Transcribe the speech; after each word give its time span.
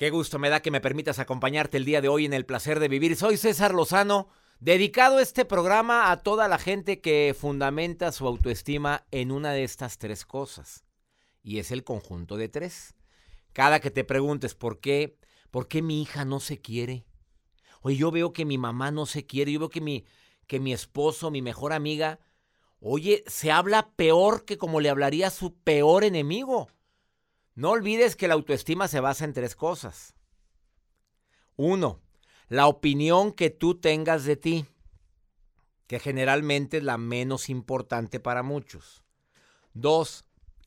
Qué 0.00 0.08
gusto 0.08 0.38
me 0.38 0.48
da 0.48 0.62
que 0.62 0.70
me 0.70 0.80
permitas 0.80 1.18
acompañarte 1.18 1.76
el 1.76 1.84
día 1.84 2.00
de 2.00 2.08
hoy 2.08 2.24
en 2.24 2.32
el 2.32 2.46
placer 2.46 2.80
de 2.80 2.88
vivir. 2.88 3.16
Soy 3.16 3.36
César 3.36 3.74
Lozano, 3.74 4.30
dedicado 4.58 5.20
este 5.20 5.44
programa 5.44 6.10
a 6.10 6.22
toda 6.22 6.48
la 6.48 6.56
gente 6.56 7.02
que 7.02 7.36
fundamenta 7.38 8.10
su 8.10 8.26
autoestima 8.26 9.04
en 9.10 9.30
una 9.30 9.52
de 9.52 9.62
estas 9.62 9.98
tres 9.98 10.24
cosas. 10.24 10.86
Y 11.42 11.58
es 11.58 11.70
el 11.70 11.84
conjunto 11.84 12.38
de 12.38 12.48
tres. 12.48 12.94
Cada 13.52 13.80
que 13.80 13.90
te 13.90 14.02
preguntes 14.02 14.54
por 14.54 14.80
qué, 14.80 15.18
por 15.50 15.68
qué 15.68 15.82
mi 15.82 16.00
hija 16.00 16.24
no 16.24 16.40
se 16.40 16.62
quiere. 16.62 17.04
Oye, 17.82 17.96
yo 17.96 18.10
veo 18.10 18.32
que 18.32 18.46
mi 18.46 18.56
mamá 18.56 18.90
no 18.90 19.04
se 19.04 19.26
quiere, 19.26 19.52
yo 19.52 19.58
veo 19.58 19.68
que 19.68 19.82
mi, 19.82 20.06
que 20.46 20.60
mi 20.60 20.72
esposo, 20.72 21.30
mi 21.30 21.42
mejor 21.42 21.74
amiga, 21.74 22.20
oye, 22.80 23.22
se 23.26 23.52
habla 23.52 23.90
peor 23.96 24.46
que 24.46 24.56
como 24.56 24.80
le 24.80 24.88
hablaría 24.88 25.26
a 25.26 25.30
su 25.30 25.56
peor 25.56 26.04
enemigo. 26.04 26.70
No 27.60 27.72
olvides 27.72 28.16
que 28.16 28.26
la 28.26 28.32
autoestima 28.32 28.88
se 28.88 29.00
basa 29.00 29.26
en 29.26 29.34
tres 29.34 29.54
cosas. 29.54 30.14
Uno, 31.56 32.00
la 32.48 32.66
opinión 32.66 33.32
que 33.32 33.50
tú 33.50 33.74
tengas 33.74 34.24
de 34.24 34.36
ti, 34.36 34.64
que 35.86 35.98
generalmente 35.98 36.78
es 36.78 36.84
la 36.84 36.96
menos 36.96 37.50
importante 37.50 38.18
para 38.18 38.42
muchos. 38.42 39.04
Dos, 39.74 40.24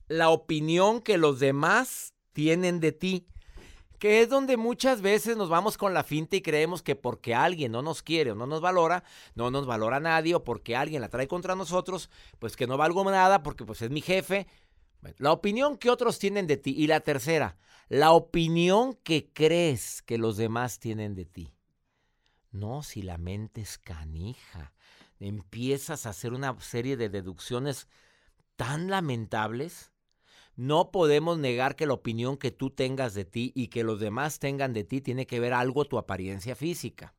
la 0.07 0.29
opinión 0.29 1.01
que 1.01 1.17
los 1.17 1.39
demás 1.39 2.13
tienen 2.31 2.79
de 2.79 2.91
ti, 2.91 3.25
que 3.97 4.21
es 4.21 4.29
donde 4.29 4.55
muchas 4.55 5.01
veces 5.01 5.35
nos 5.35 5.49
vamos 5.49 5.79
con 5.79 5.95
la 5.95 6.03
finta 6.03 6.35
y 6.35 6.41
creemos 6.43 6.83
que 6.83 6.95
porque 6.95 7.33
alguien 7.33 7.71
no 7.71 7.81
nos 7.81 8.03
quiere 8.03 8.33
o 8.33 8.35
no 8.35 8.45
nos 8.45 8.61
valora, 8.61 9.03
no 9.33 9.49
nos 9.49 9.65
valora 9.65 9.99
nadie, 9.99 10.35
o 10.35 10.43
porque 10.43 10.75
alguien 10.75 11.01
la 11.01 11.09
trae 11.09 11.27
contra 11.27 11.55
nosotros, 11.55 12.11
pues 12.37 12.55
que 12.55 12.67
no 12.67 12.77
valgo 12.77 13.03
nada 13.09 13.41
porque 13.41 13.65
pues 13.65 13.81
es 13.81 13.89
mi 13.89 14.01
jefe, 14.01 14.45
la 15.17 15.31
opinión 15.31 15.77
que 15.77 15.89
otros 15.89 16.19
tienen 16.19 16.47
de 16.47 16.57
ti. 16.57 16.73
Y 16.77 16.87
la 16.87 17.01
tercera, 17.01 17.57
la 17.89 18.11
opinión 18.11 18.93
que 19.03 19.31
crees 19.31 20.01
que 20.01 20.17
los 20.17 20.37
demás 20.37 20.79
tienen 20.79 21.15
de 21.15 21.25
ti. 21.25 21.53
No, 22.51 22.83
si 22.83 23.01
la 23.01 23.17
mente 23.17 23.61
es 23.61 23.77
canija, 23.77 24.73
empiezas 25.19 26.05
a 26.05 26.09
hacer 26.09 26.33
una 26.33 26.59
serie 26.59 26.97
de 26.97 27.09
deducciones 27.09 27.87
tan 28.55 28.89
lamentables. 28.89 29.91
No 30.55 30.91
podemos 30.91 31.39
negar 31.39 31.75
que 31.75 31.87
la 31.87 31.93
opinión 31.93 32.37
que 32.37 32.51
tú 32.51 32.69
tengas 32.69 33.15
de 33.15 33.25
ti 33.25 33.51
y 33.55 33.69
que 33.69 33.83
los 33.83 33.99
demás 33.99 34.37
tengan 34.37 34.71
de 34.73 34.83
ti 34.83 35.01
tiene 35.01 35.25
que 35.25 35.39
ver 35.39 35.53
algo 35.53 35.85
tu 35.85 35.97
apariencia 35.97 36.55
física. 36.55 37.15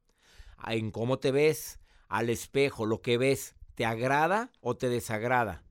En 0.69 0.93
cómo 0.93 1.19
te 1.19 1.33
ves, 1.33 1.81
al 2.09 2.31
espejo, 2.31 2.87
lo 2.87 3.03
que 3.03 3.19
ves, 3.19 3.57
¿te 3.75 3.85
agrada 3.85 4.53
o 4.61 4.77
te 4.77 4.89
desagrada? 4.89 5.65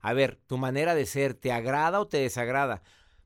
A 0.00 0.12
ver, 0.12 0.36
tu 0.46 0.56
manera 0.56 0.94
de 0.94 1.06
ser, 1.06 1.34
¿te 1.34 1.52
agrada 1.52 2.00
o 2.00 2.06
te 2.06 2.18
desagrada? 2.18 2.82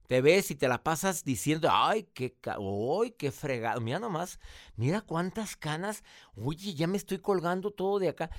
Te 0.07 0.21
ves 0.21 0.51
y 0.51 0.57
te 0.57 0.67
la 0.67 0.83
pasas 0.83 1.25
diciendo, 1.25 1.69
ay, 1.71 2.09
qué, 2.15 2.37
ay, 2.45 3.13
qué 3.13 3.31
fregado. 3.31 3.81
Mira 3.81 4.01
nomás, 4.01 4.41
mira 4.77 5.03
cuántas 5.03 5.57
canas. 5.57 6.03
Oye, 6.35 6.75
ya 6.75 6.87
me 6.87 6.97
estoy 6.97 7.19
colgando 7.19 7.71
todo 7.71 7.99
de 8.01 8.09
acá. 8.09 8.31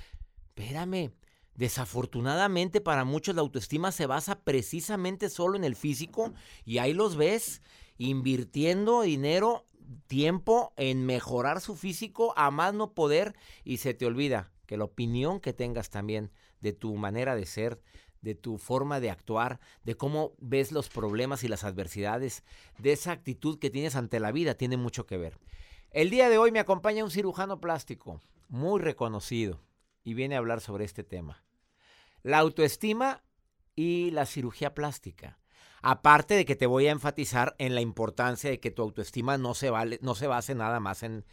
Espérame, 0.48 1.12
desafortunadamente 1.54 2.80
para 2.80 3.04
muchos 3.04 3.34
la 3.34 3.40
autoestima 3.40 3.92
se 3.92 4.06
basa 4.06 4.40
precisamente 4.40 5.30
solo 5.30 5.56
en 5.56 5.64
el 5.64 5.76
físico 5.76 6.32
y 6.64 6.78
ahí 6.78 6.92
los 6.92 7.16
ves 7.16 7.62
invirtiendo 7.98 9.02
dinero, 9.02 9.66
tiempo 10.06 10.72
en 10.76 11.06
mejorar 11.06 11.60
su 11.60 11.76
físico 11.76 12.34
a 12.36 12.50
más 12.50 12.74
no 12.74 12.94
poder 12.94 13.34
y 13.64 13.78
se 13.78 13.94
te 13.94 14.06
olvida 14.06 14.50
que 14.66 14.76
la 14.76 14.84
opinión 14.84 15.40
que 15.40 15.52
tengas 15.52 15.90
también 15.90 16.30
de 16.60 16.72
tu 16.72 16.94
manera 16.96 17.34
de 17.34 17.46
ser, 17.46 17.80
de 18.22 18.34
tu 18.34 18.56
forma 18.56 19.00
de 19.00 19.10
actuar, 19.10 19.60
de 19.84 19.96
cómo 19.96 20.32
ves 20.38 20.72
los 20.72 20.88
problemas 20.88 21.44
y 21.44 21.48
las 21.48 21.64
adversidades, 21.64 22.44
de 22.78 22.92
esa 22.92 23.12
actitud 23.12 23.58
que 23.58 23.70
tienes 23.70 23.96
ante 23.96 24.20
la 24.20 24.32
vida, 24.32 24.54
tiene 24.54 24.76
mucho 24.76 25.06
que 25.06 25.18
ver. 25.18 25.38
El 25.90 26.08
día 26.08 26.30
de 26.30 26.38
hoy 26.38 26.52
me 26.52 26.60
acompaña 26.60 27.04
un 27.04 27.10
cirujano 27.10 27.60
plástico 27.60 28.22
muy 28.48 28.80
reconocido 28.80 29.60
y 30.04 30.14
viene 30.14 30.36
a 30.36 30.38
hablar 30.38 30.60
sobre 30.60 30.84
este 30.84 31.04
tema. 31.04 31.44
La 32.22 32.38
autoestima 32.38 33.22
y 33.74 34.10
la 34.12 34.24
cirugía 34.24 34.74
plástica. 34.74 35.38
Aparte 35.82 36.34
de 36.34 36.44
que 36.44 36.54
te 36.54 36.66
voy 36.66 36.86
a 36.86 36.92
enfatizar 36.92 37.56
en 37.58 37.74
la 37.74 37.80
importancia 37.80 38.48
de 38.48 38.60
que 38.60 38.70
tu 38.70 38.82
autoestima 38.82 39.36
no 39.36 39.54
se, 39.54 39.70
base 39.70 40.54
nada 40.54 40.78
más 40.78 41.02
en 41.02 41.24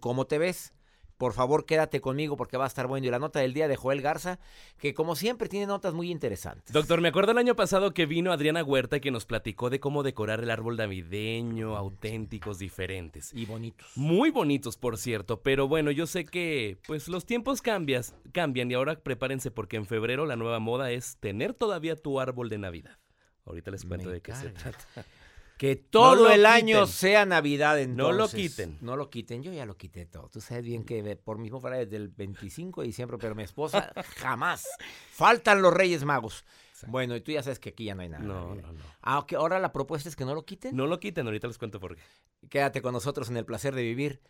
cómo 0.00 0.26
te 0.26 0.38
ves, 0.38 0.72
por 1.20 1.34
favor, 1.34 1.66
quédate 1.66 2.00
conmigo 2.00 2.38
porque 2.38 2.56
va 2.56 2.64
a 2.64 2.66
estar 2.66 2.86
bueno. 2.86 3.06
Y 3.06 3.10
la 3.10 3.18
nota 3.18 3.40
del 3.40 3.52
día 3.52 3.68
de 3.68 3.76
Joel 3.76 4.00
Garza, 4.00 4.38
que 4.78 4.94
como 4.94 5.14
siempre 5.14 5.50
tiene 5.50 5.66
notas 5.66 5.92
muy 5.92 6.10
interesantes. 6.10 6.72
Doctor, 6.72 7.02
me 7.02 7.08
acuerdo 7.08 7.32
el 7.32 7.38
año 7.38 7.54
pasado 7.54 7.92
que 7.92 8.06
vino 8.06 8.32
Adriana 8.32 8.64
Huerta 8.64 9.00
que 9.00 9.10
nos 9.10 9.26
platicó 9.26 9.68
de 9.68 9.80
cómo 9.80 10.02
decorar 10.02 10.40
el 10.40 10.50
árbol 10.50 10.78
navideño, 10.78 11.76
auténticos, 11.76 12.58
diferentes. 12.58 13.34
Y 13.34 13.44
bonitos. 13.44 13.86
Muy 13.96 14.30
bonitos, 14.30 14.78
por 14.78 14.96
cierto. 14.96 15.42
Pero 15.42 15.68
bueno, 15.68 15.90
yo 15.90 16.06
sé 16.06 16.24
que 16.24 16.78
pues 16.86 17.06
los 17.06 17.26
tiempos 17.26 17.60
cambias, 17.60 18.14
cambian 18.32 18.70
y 18.70 18.74
ahora 18.74 18.98
prepárense 18.98 19.50
porque 19.50 19.76
en 19.76 19.84
febrero 19.84 20.24
la 20.24 20.36
nueva 20.36 20.58
moda 20.58 20.90
es 20.90 21.18
tener 21.20 21.52
todavía 21.52 21.96
tu 21.96 22.18
árbol 22.18 22.48
de 22.48 22.56
Navidad. 22.56 22.96
Ahorita 23.44 23.70
les 23.70 23.84
cuento 23.84 24.08
de 24.08 24.22
qué 24.22 24.34
se 24.34 24.48
trata. 24.48 24.78
Que 25.60 25.76
todo 25.76 26.30
el 26.30 26.46
año 26.46 26.86
sea 26.86 27.26
Navidad 27.26 27.78
entonces. 27.78 27.96
No 27.98 28.12
lo 28.12 28.30
quiten. 28.30 28.78
No 28.80 28.96
lo 28.96 29.10
quiten. 29.10 29.42
Yo 29.42 29.52
ya 29.52 29.66
lo 29.66 29.76
quité 29.76 30.06
todo. 30.06 30.30
Tú 30.30 30.40
sabes 30.40 30.64
bien 30.64 30.84
que 30.84 31.16
por 31.16 31.36
mismo 31.36 31.60
fuera 31.60 31.76
desde 31.76 31.96
el 31.96 32.08
25 32.08 32.80
de 32.80 32.86
diciembre, 32.86 33.18
pero 33.20 33.34
mi 33.34 33.42
esposa 33.42 33.92
jamás. 34.16 34.66
Faltan 35.10 35.60
los 35.60 35.74
Reyes 35.74 36.02
Magos. 36.02 36.46
Bueno, 36.86 37.14
y 37.14 37.20
tú 37.20 37.32
ya 37.32 37.42
sabes 37.42 37.58
que 37.58 37.68
aquí 37.68 37.84
ya 37.84 37.94
no 37.94 38.00
hay 38.00 38.08
nada. 38.08 38.24
No, 38.24 38.54
no, 38.54 38.72
no. 38.72 38.80
Ah, 39.02 39.26
ahora 39.36 39.58
la 39.58 39.70
propuesta 39.70 40.08
es 40.08 40.16
que 40.16 40.24
no 40.24 40.34
lo 40.34 40.46
quiten. 40.46 40.74
No 40.74 40.86
lo 40.86 40.98
quiten, 40.98 41.26
ahorita 41.26 41.48
les 41.48 41.58
cuento 41.58 41.78
por 41.78 41.94
qué. 41.94 42.02
Quédate 42.48 42.80
con 42.80 42.94
nosotros 42.94 43.28
en 43.28 43.36
el 43.36 43.44
placer 43.44 43.74
de 43.74 43.82
vivir. 43.82 44.22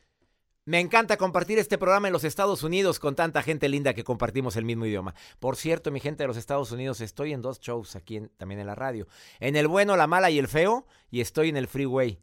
Me 0.67 0.79
encanta 0.79 1.17
compartir 1.17 1.59
este 1.59 1.79
programa 1.79 2.09
en 2.09 2.13
los 2.13 2.23
Estados 2.23 2.63
Unidos 2.63 3.01
con 3.01 3.17
tanta 3.17 3.43
gente 3.43 3.69
linda 3.71 3.95
que 3.95 4.05
compartimos 4.05 4.57
el 4.57 4.67
mismo 4.67 4.85
idioma. 4.85 5.15
Por 5.39 5.57
cierto, 5.57 5.91
mi 5.91 6.01
gente 6.01 6.23
de 6.23 6.29
los 6.29 6.37
Estados 6.37 6.71
Unidos, 6.71 7.01
estoy 7.01 7.33
en 7.33 7.41
dos 7.41 7.61
shows 7.61 7.97
aquí 7.97 8.21
también 8.37 8.61
en 8.61 8.67
la 8.67 8.75
radio. 8.75 9.09
En 9.41 9.57
el 9.57 9.69
bueno, 9.69 9.97
la 9.97 10.07
mala 10.07 10.31
y 10.31 10.39
el 10.39 10.49
feo, 10.49 10.87
y 11.11 11.23
estoy 11.23 11.49
en 11.49 11.57
el 11.57 11.67
freeway 11.67 12.21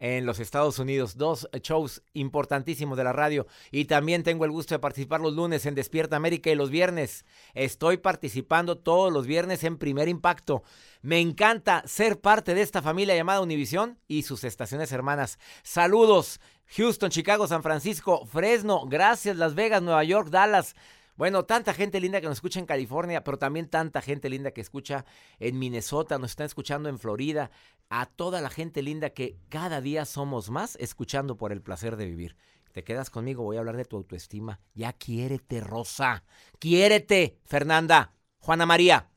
en 0.00 0.24
los 0.24 0.40
Estados 0.40 0.78
Unidos. 0.78 1.16
Dos 1.16 1.48
shows 1.62 2.02
importantísimos 2.14 2.96
de 2.96 3.04
la 3.04 3.12
radio. 3.12 3.46
Y 3.70 3.84
también 3.84 4.22
tengo 4.22 4.44
el 4.44 4.50
gusto 4.50 4.74
de 4.74 4.78
participar 4.78 5.20
los 5.20 5.34
lunes 5.34 5.66
en 5.66 5.74
Despierta 5.74 6.16
América 6.16 6.50
y 6.50 6.54
los 6.54 6.70
viernes. 6.70 7.24
Estoy 7.54 7.98
participando 7.98 8.78
todos 8.78 9.12
los 9.12 9.26
viernes 9.26 9.62
en 9.62 9.78
Primer 9.78 10.08
Impacto. 10.08 10.62
Me 11.02 11.20
encanta 11.20 11.82
ser 11.86 12.20
parte 12.20 12.54
de 12.54 12.62
esta 12.62 12.82
familia 12.82 13.14
llamada 13.14 13.40
Univisión 13.40 13.98
y 14.08 14.22
sus 14.22 14.44
estaciones 14.44 14.90
hermanas. 14.90 15.38
Saludos. 15.62 16.40
Houston, 16.76 17.10
Chicago, 17.10 17.48
San 17.48 17.62
Francisco, 17.64 18.24
Fresno, 18.26 18.86
gracias, 18.86 19.36
Las 19.36 19.54
Vegas, 19.56 19.82
Nueva 19.82 20.04
York, 20.04 20.28
Dallas. 20.28 20.76
Bueno, 21.16 21.44
tanta 21.44 21.74
gente 21.74 22.00
linda 22.00 22.20
que 22.20 22.28
nos 22.28 22.38
escucha 22.38 22.60
en 22.60 22.66
California, 22.66 23.24
pero 23.24 23.38
también 23.38 23.68
tanta 23.68 24.00
gente 24.00 24.30
linda 24.30 24.52
que 24.52 24.60
escucha 24.60 25.04
en 25.40 25.58
Minnesota, 25.58 26.18
nos 26.18 26.30
están 26.30 26.46
escuchando 26.46 26.88
en 26.88 26.98
Florida, 26.98 27.50
a 27.88 28.06
toda 28.06 28.40
la 28.40 28.50
gente 28.50 28.82
linda 28.82 29.10
que 29.10 29.36
cada 29.48 29.80
día 29.80 30.04
somos 30.04 30.48
más 30.48 30.76
escuchando 30.76 31.36
por 31.36 31.50
el 31.50 31.60
placer 31.60 31.96
de 31.96 32.06
vivir. 32.06 32.36
Te 32.72 32.84
quedas 32.84 33.10
conmigo, 33.10 33.42
voy 33.42 33.56
a 33.56 33.60
hablar 33.60 33.76
de 33.76 33.84
tu 33.84 33.96
autoestima. 33.96 34.60
Ya 34.74 34.92
quiérete, 34.92 35.60
Rosa. 35.60 36.22
Quiérete, 36.60 37.40
Fernanda, 37.44 38.14
Juana 38.38 38.64
María. 38.64 39.10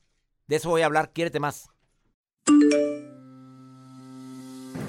De 0.48 0.56
eso 0.56 0.70
voy 0.70 0.82
a 0.82 0.88
hablar, 0.88 1.14
quiérete 1.14 1.40
más. 1.40 1.73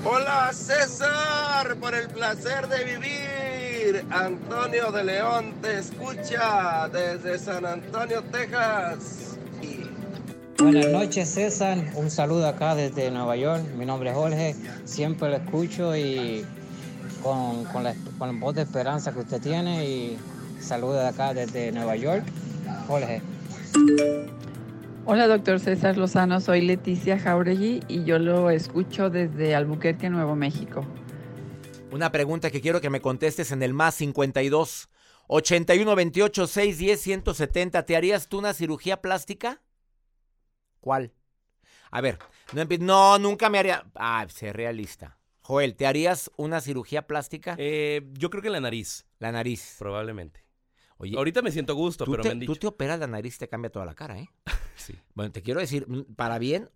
Hola 0.07 0.53
César, 0.53 1.77
por 1.81 1.95
el 1.95 2.09
placer 2.09 2.69
de 2.69 2.85
vivir. 2.85 4.05
Antonio 4.11 4.93
de 4.93 5.03
León 5.03 5.55
te 5.63 5.79
escucha 5.79 6.89
desde 6.89 7.39
San 7.39 7.65
Antonio, 7.65 8.23
Texas. 8.31 9.39
Buenas 10.59 10.87
noches 10.89 11.31
César, 11.31 11.79
un 11.95 12.11
saludo 12.11 12.47
acá 12.47 12.75
desde 12.75 13.11
Nueva 13.11 13.35
York. 13.37 13.63
Mi 13.79 13.87
nombre 13.87 14.11
es 14.11 14.17
Jorge, 14.17 14.55
siempre 14.85 15.31
lo 15.31 15.37
escucho 15.37 15.97
y 15.97 16.45
con, 17.23 17.65
con, 17.65 17.85
la, 17.85 17.95
con 18.19 18.39
voz 18.41 18.55
de 18.57 18.63
esperanza 18.63 19.11
que 19.11 19.21
usted 19.21 19.41
tiene 19.41 19.87
y 19.87 20.19
saludo 20.61 20.95
de 20.95 21.09
acá 21.09 21.33
desde 21.33 21.73
Nueva 21.73 21.97
York. 21.97 22.25
Jorge. 22.87 23.23
Hola, 25.07 25.27
doctor 25.27 25.61
César 25.61 25.99
Lozano. 25.99 26.41
Soy 26.41 26.63
Leticia 26.63 27.19
Jauregui 27.19 27.81
y 27.89 28.05
yo 28.05 28.19
lo 28.19 28.49
escucho 28.49 29.11
desde 29.11 29.55
Albuquerque, 29.55 30.09
Nuevo 30.09 30.35
México. 30.35 30.83
Una 31.93 32.11
pregunta 32.11 32.51
que 32.51 32.63
quiero 32.63 32.81
que 32.81 32.89
me 32.89 33.03
contestes 33.03 33.53
en 33.53 33.63
el 33.63 33.75
más 33.75 33.97
52 33.97 34.89
81 35.27 35.95
28 35.95 36.47
610 36.47 37.01
170. 37.03 37.85
¿Te 37.85 37.97
harías 37.97 38.29
tú 38.29 38.39
una 38.39 38.55
cirugía 38.55 39.03
plástica? 39.03 39.61
¿Cuál? 40.81 41.13
A 41.91 42.01
ver, 42.01 42.19
no, 42.55 42.65
no 42.81 43.19
nunca 43.19 43.51
me 43.51 43.59
haría. 43.59 43.85
Ah, 43.95 44.27
sé 44.31 44.55
realista. 44.55 45.19
Joel, 45.43 45.77
¿te 45.77 45.87
harías 45.87 46.31
una 46.39 46.63
cirugía 46.63 47.07
plástica? 47.07 47.57
Eh, 47.59 48.01
yo 48.15 48.31
creo 48.31 48.43
que 48.43 48.49
la 48.49 48.61
nariz. 48.61 49.05
La 49.19 49.33
nariz. 49.33 49.77
Probablemente. 49.79 50.44
Oye, 50.99 51.17
ahorita 51.17 51.43
me 51.43 51.51
siento 51.51 51.75
gusto, 51.75 52.05
pero 52.05 52.23
te, 52.23 52.29
me 52.29 52.33
han 52.33 52.41
dicho. 52.41 52.53
Tú 52.53 52.59
te 52.59 52.67
operas 52.67 52.99
la 53.01 53.07
nariz 53.07 53.37
y 53.37 53.39
te 53.39 53.49
cambia 53.49 53.71
toda 53.71 53.85
la 53.85 53.95
cara, 53.95 54.19
¿eh? 54.19 54.29
sí. 54.77 54.95
Bueno, 55.15 55.33
te 55.33 55.43
quiero 55.43 55.61
decir, 55.61 55.87
para 56.17 56.39
bien 56.39 56.71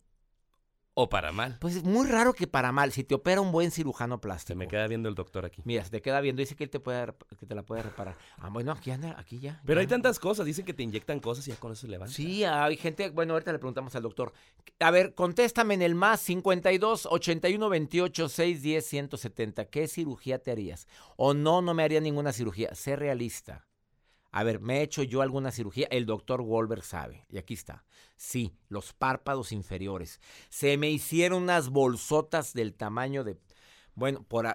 O 0.94 1.08
para 1.08 1.30
mal. 1.30 1.58
Pues 1.60 1.76
es 1.76 1.84
muy 1.84 2.08
raro 2.08 2.32
que 2.32 2.48
para 2.48 2.72
mal, 2.72 2.90
si 2.90 3.04
te 3.04 3.14
opera 3.14 3.40
un 3.40 3.52
buen 3.52 3.70
cirujano 3.70 4.20
plástico. 4.20 4.54
Se 4.54 4.56
me 4.56 4.66
queda 4.66 4.88
viendo 4.88 5.08
el 5.08 5.14
doctor 5.14 5.44
aquí. 5.44 5.62
Mira, 5.64 5.84
se 5.84 5.90
te 5.90 6.02
queda 6.02 6.20
viendo, 6.20 6.40
dice 6.40 6.56
que 6.56 6.64
él 6.64 6.70
te, 6.70 6.80
puede, 6.80 7.14
que 7.38 7.46
te 7.46 7.54
la 7.54 7.62
puede 7.62 7.84
reparar. 7.84 8.16
Ah, 8.38 8.48
bueno, 8.48 8.72
aquí 8.72 8.90
anda, 8.90 9.14
aquí 9.16 9.38
ya. 9.38 9.62
Pero 9.64 9.78
hay 9.78 9.86
tantas 9.86 10.18
cosas, 10.18 10.44
dicen 10.44 10.64
que 10.64 10.74
te 10.74 10.82
inyectan 10.82 11.20
cosas 11.20 11.46
y 11.46 11.52
ya 11.52 11.56
con 11.56 11.70
eso 11.70 11.82
se 11.82 11.88
levanta. 11.88 12.12
Sí, 12.12 12.42
hay 12.42 12.76
gente, 12.76 13.10
bueno, 13.10 13.34
ahorita 13.34 13.52
le 13.52 13.60
preguntamos 13.60 13.94
al 13.94 14.02
doctor. 14.02 14.32
A 14.80 14.90
ver, 14.90 15.14
contéstame 15.14 15.74
en 15.74 15.82
el 15.82 15.94
más 15.94 16.20
52 16.22 17.06
81 17.08 17.68
28 17.68 18.28
610 18.28 18.84
170. 18.84 19.64
¿Qué 19.66 19.86
cirugía 19.86 20.40
te 20.40 20.50
harías? 20.50 20.88
O 21.16 21.32
no, 21.32 21.62
no 21.62 21.74
me 21.74 21.84
haría 21.84 22.00
ninguna 22.00 22.32
cirugía. 22.32 22.74
Sé 22.74 22.96
realista. 22.96 23.67
A 24.30 24.44
ver, 24.44 24.60
¿me 24.60 24.78
he 24.78 24.82
hecho 24.82 25.02
yo 25.02 25.22
alguna 25.22 25.50
cirugía? 25.50 25.88
El 25.90 26.06
doctor 26.06 26.42
Wolver 26.42 26.82
sabe. 26.82 27.26
Y 27.30 27.38
aquí 27.38 27.54
está. 27.54 27.84
Sí, 28.16 28.54
los 28.68 28.92
párpados 28.92 29.52
inferiores. 29.52 30.20
Se 30.50 30.76
me 30.76 30.90
hicieron 30.90 31.44
unas 31.44 31.70
bolsotas 31.70 32.52
del 32.52 32.74
tamaño 32.74 33.24
de... 33.24 33.38
Bueno, 33.94 34.22
por 34.22 34.46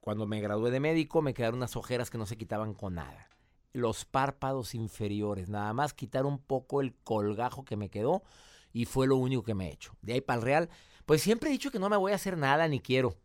cuando 0.00 0.26
me 0.26 0.40
gradué 0.40 0.70
de 0.70 0.80
médico 0.80 1.22
me 1.22 1.32
quedaron 1.32 1.58
unas 1.58 1.76
ojeras 1.76 2.10
que 2.10 2.18
no 2.18 2.26
se 2.26 2.36
quitaban 2.36 2.74
con 2.74 2.94
nada. 2.94 3.28
Los 3.72 4.04
párpados 4.04 4.74
inferiores. 4.74 5.48
Nada 5.48 5.72
más 5.72 5.94
quitar 5.94 6.26
un 6.26 6.38
poco 6.38 6.80
el 6.80 6.94
colgajo 7.04 7.64
que 7.64 7.76
me 7.76 7.88
quedó 7.88 8.22
y 8.72 8.84
fue 8.84 9.06
lo 9.06 9.16
único 9.16 9.42
que 9.42 9.54
me 9.54 9.68
he 9.68 9.72
hecho. 9.72 9.96
De 10.02 10.14
ahí 10.14 10.20
para 10.20 10.38
el 10.38 10.44
real, 10.44 10.70
pues 11.06 11.22
siempre 11.22 11.48
he 11.48 11.52
dicho 11.52 11.70
que 11.70 11.78
no 11.78 11.88
me 11.88 11.96
voy 11.96 12.12
a 12.12 12.16
hacer 12.16 12.36
nada 12.36 12.68
ni 12.68 12.80
quiero. 12.80 13.16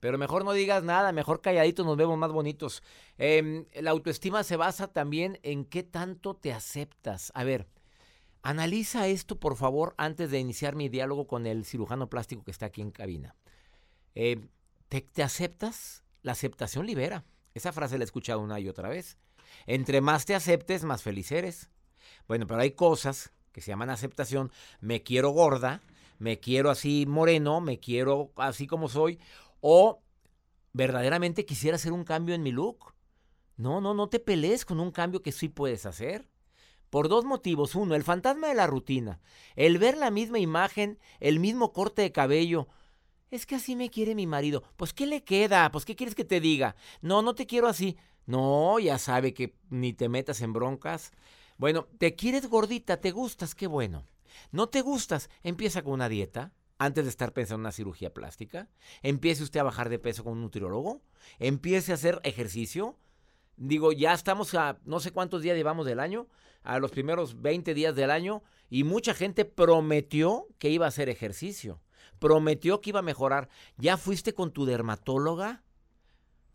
Pero 0.00 0.18
mejor 0.18 0.44
no 0.44 0.52
digas 0.52 0.82
nada, 0.84 1.12
mejor 1.12 1.40
calladitos 1.40 1.86
nos 1.86 1.96
vemos 1.96 2.18
más 2.18 2.30
bonitos. 2.30 2.82
Em, 3.18 3.66
la 3.74 3.90
autoestima 3.90 4.44
se 4.44 4.56
basa 4.56 4.88
también 4.88 5.38
en 5.42 5.64
qué 5.64 5.82
tanto 5.82 6.34
te 6.34 6.52
aceptas. 6.52 7.32
A 7.34 7.44
ver, 7.44 7.66
analiza 8.42 9.08
esto 9.08 9.40
por 9.40 9.56
favor 9.56 9.94
antes 9.96 10.30
de 10.30 10.38
iniciar 10.38 10.74
mi 10.76 10.88
diálogo 10.88 11.26
con 11.26 11.46
el 11.46 11.64
cirujano 11.64 12.08
plástico 12.08 12.44
que 12.44 12.50
está 12.50 12.66
aquí 12.66 12.82
en 12.82 12.90
cabina. 12.90 13.34
¿te, 14.14 15.00
te 15.00 15.22
aceptas? 15.22 16.02
La 16.22 16.32
aceptación 16.32 16.86
libera. 16.86 17.24
Esa 17.54 17.72
frase 17.72 17.98
la 17.98 18.04
he 18.04 18.06
escuchado 18.06 18.40
una 18.40 18.58
y 18.60 18.68
otra 18.68 18.88
vez. 18.88 19.16
Entre 19.66 20.00
más 20.00 20.26
te 20.26 20.34
aceptes, 20.34 20.84
más 20.84 21.02
feliz 21.02 21.30
eres. 21.32 21.70
Bueno, 22.28 22.46
pero 22.46 22.60
hay 22.60 22.72
cosas 22.72 23.32
que 23.52 23.60
se 23.60 23.70
llaman 23.70 23.90
aceptación. 23.90 24.50
Me 24.80 25.02
quiero 25.02 25.30
gorda, 25.30 25.80
me 26.18 26.40
quiero 26.40 26.70
así 26.70 27.06
moreno, 27.06 27.60
me 27.60 27.78
quiero 27.78 28.32
así 28.36 28.66
como 28.66 28.88
soy. 28.88 29.18
O 29.68 30.00
verdaderamente 30.72 31.44
quisiera 31.44 31.74
hacer 31.74 31.90
un 31.90 32.04
cambio 32.04 32.36
en 32.36 32.42
mi 32.44 32.52
look. 32.52 32.94
No, 33.56 33.80
no, 33.80 33.94
no 33.94 34.08
te 34.08 34.20
pelees 34.20 34.64
con 34.64 34.78
un 34.78 34.92
cambio 34.92 35.22
que 35.22 35.32
sí 35.32 35.48
puedes 35.48 35.86
hacer. 35.86 36.30
Por 36.88 37.08
dos 37.08 37.24
motivos. 37.24 37.74
Uno, 37.74 37.96
el 37.96 38.04
fantasma 38.04 38.46
de 38.46 38.54
la 38.54 38.68
rutina. 38.68 39.18
El 39.56 39.78
ver 39.78 39.96
la 39.96 40.12
misma 40.12 40.38
imagen, 40.38 41.00
el 41.18 41.40
mismo 41.40 41.72
corte 41.72 42.02
de 42.02 42.12
cabello. 42.12 42.68
Es 43.32 43.44
que 43.44 43.56
así 43.56 43.74
me 43.74 43.90
quiere 43.90 44.14
mi 44.14 44.28
marido. 44.28 44.62
Pues 44.76 44.92
¿qué 44.92 45.04
le 45.04 45.24
queda? 45.24 45.72
Pues 45.72 45.84
¿qué 45.84 45.96
quieres 45.96 46.14
que 46.14 46.24
te 46.24 46.38
diga? 46.38 46.76
No, 47.00 47.22
no 47.22 47.34
te 47.34 47.48
quiero 47.48 47.66
así. 47.66 47.96
No, 48.24 48.78
ya 48.78 48.98
sabe 48.98 49.34
que 49.34 49.56
ni 49.68 49.92
te 49.92 50.08
metas 50.08 50.42
en 50.42 50.52
broncas. 50.52 51.10
Bueno, 51.58 51.88
te 51.98 52.14
quieres 52.14 52.46
gordita, 52.46 53.00
te 53.00 53.10
gustas, 53.10 53.56
qué 53.56 53.66
bueno. 53.66 54.06
No 54.52 54.68
te 54.68 54.80
gustas, 54.80 55.28
empieza 55.42 55.82
con 55.82 55.94
una 55.94 56.08
dieta 56.08 56.52
antes 56.78 57.04
de 57.04 57.10
estar 57.10 57.32
pensando 57.32 57.60
en 57.60 57.66
una 57.66 57.72
cirugía 57.72 58.12
plástica. 58.12 58.68
Empiece 59.02 59.42
usted 59.42 59.60
a 59.60 59.64
bajar 59.64 59.88
de 59.88 59.98
peso 59.98 60.24
con 60.24 60.34
un 60.34 60.42
nutriólogo. 60.42 61.00
Empiece 61.38 61.92
a 61.92 61.94
hacer 61.94 62.20
ejercicio. 62.24 62.96
Digo, 63.56 63.92
ya 63.92 64.12
estamos 64.12 64.54
a 64.54 64.78
no 64.84 65.00
sé 65.00 65.12
cuántos 65.12 65.42
días 65.42 65.56
llevamos 65.56 65.86
del 65.86 66.00
año, 66.00 66.26
a 66.62 66.78
los 66.78 66.90
primeros 66.90 67.40
20 67.40 67.72
días 67.72 67.94
del 67.94 68.10
año, 68.10 68.42
y 68.68 68.84
mucha 68.84 69.14
gente 69.14 69.44
prometió 69.44 70.48
que 70.58 70.68
iba 70.68 70.84
a 70.84 70.88
hacer 70.88 71.08
ejercicio. 71.08 71.80
Prometió 72.18 72.80
que 72.80 72.90
iba 72.90 73.00
a 73.00 73.02
mejorar. 73.02 73.48
¿Ya 73.78 73.96
fuiste 73.96 74.34
con 74.34 74.52
tu 74.52 74.66
dermatóloga? 74.66 75.62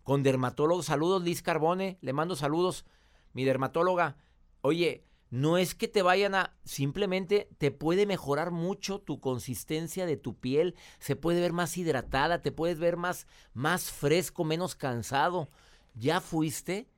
Con 0.03 0.23
dermatólogo. 0.23 0.83
Saludos, 0.83 1.23
Liz 1.23 1.41
Carbone. 1.41 1.97
Le 2.01 2.13
mando 2.13 2.35
saludos. 2.35 2.85
Mi 3.33 3.43
dermatóloga. 3.43 4.17
Oye, 4.61 5.05
no 5.31 5.57
es 5.57 5.73
que 5.73 5.87
te 5.87 6.01
vayan 6.01 6.35
a... 6.35 6.53
Simplemente 6.65 7.47
te 7.57 7.71
puede 7.71 8.05
mejorar 8.05 8.51
mucho 8.51 8.99
tu 8.99 9.21
consistencia 9.21 10.05
de 10.05 10.17
tu 10.17 10.35
piel. 10.35 10.75
Se 10.99 11.15
puede 11.15 11.39
ver 11.39 11.53
más 11.53 11.77
hidratada. 11.77 12.41
Te 12.41 12.51
puedes 12.51 12.79
ver 12.79 12.97
más, 12.97 13.27
más 13.53 13.89
fresco, 13.91 14.43
menos 14.43 14.75
cansado. 14.75 15.49
¿Ya 15.95 16.19
fuiste? 16.19 16.89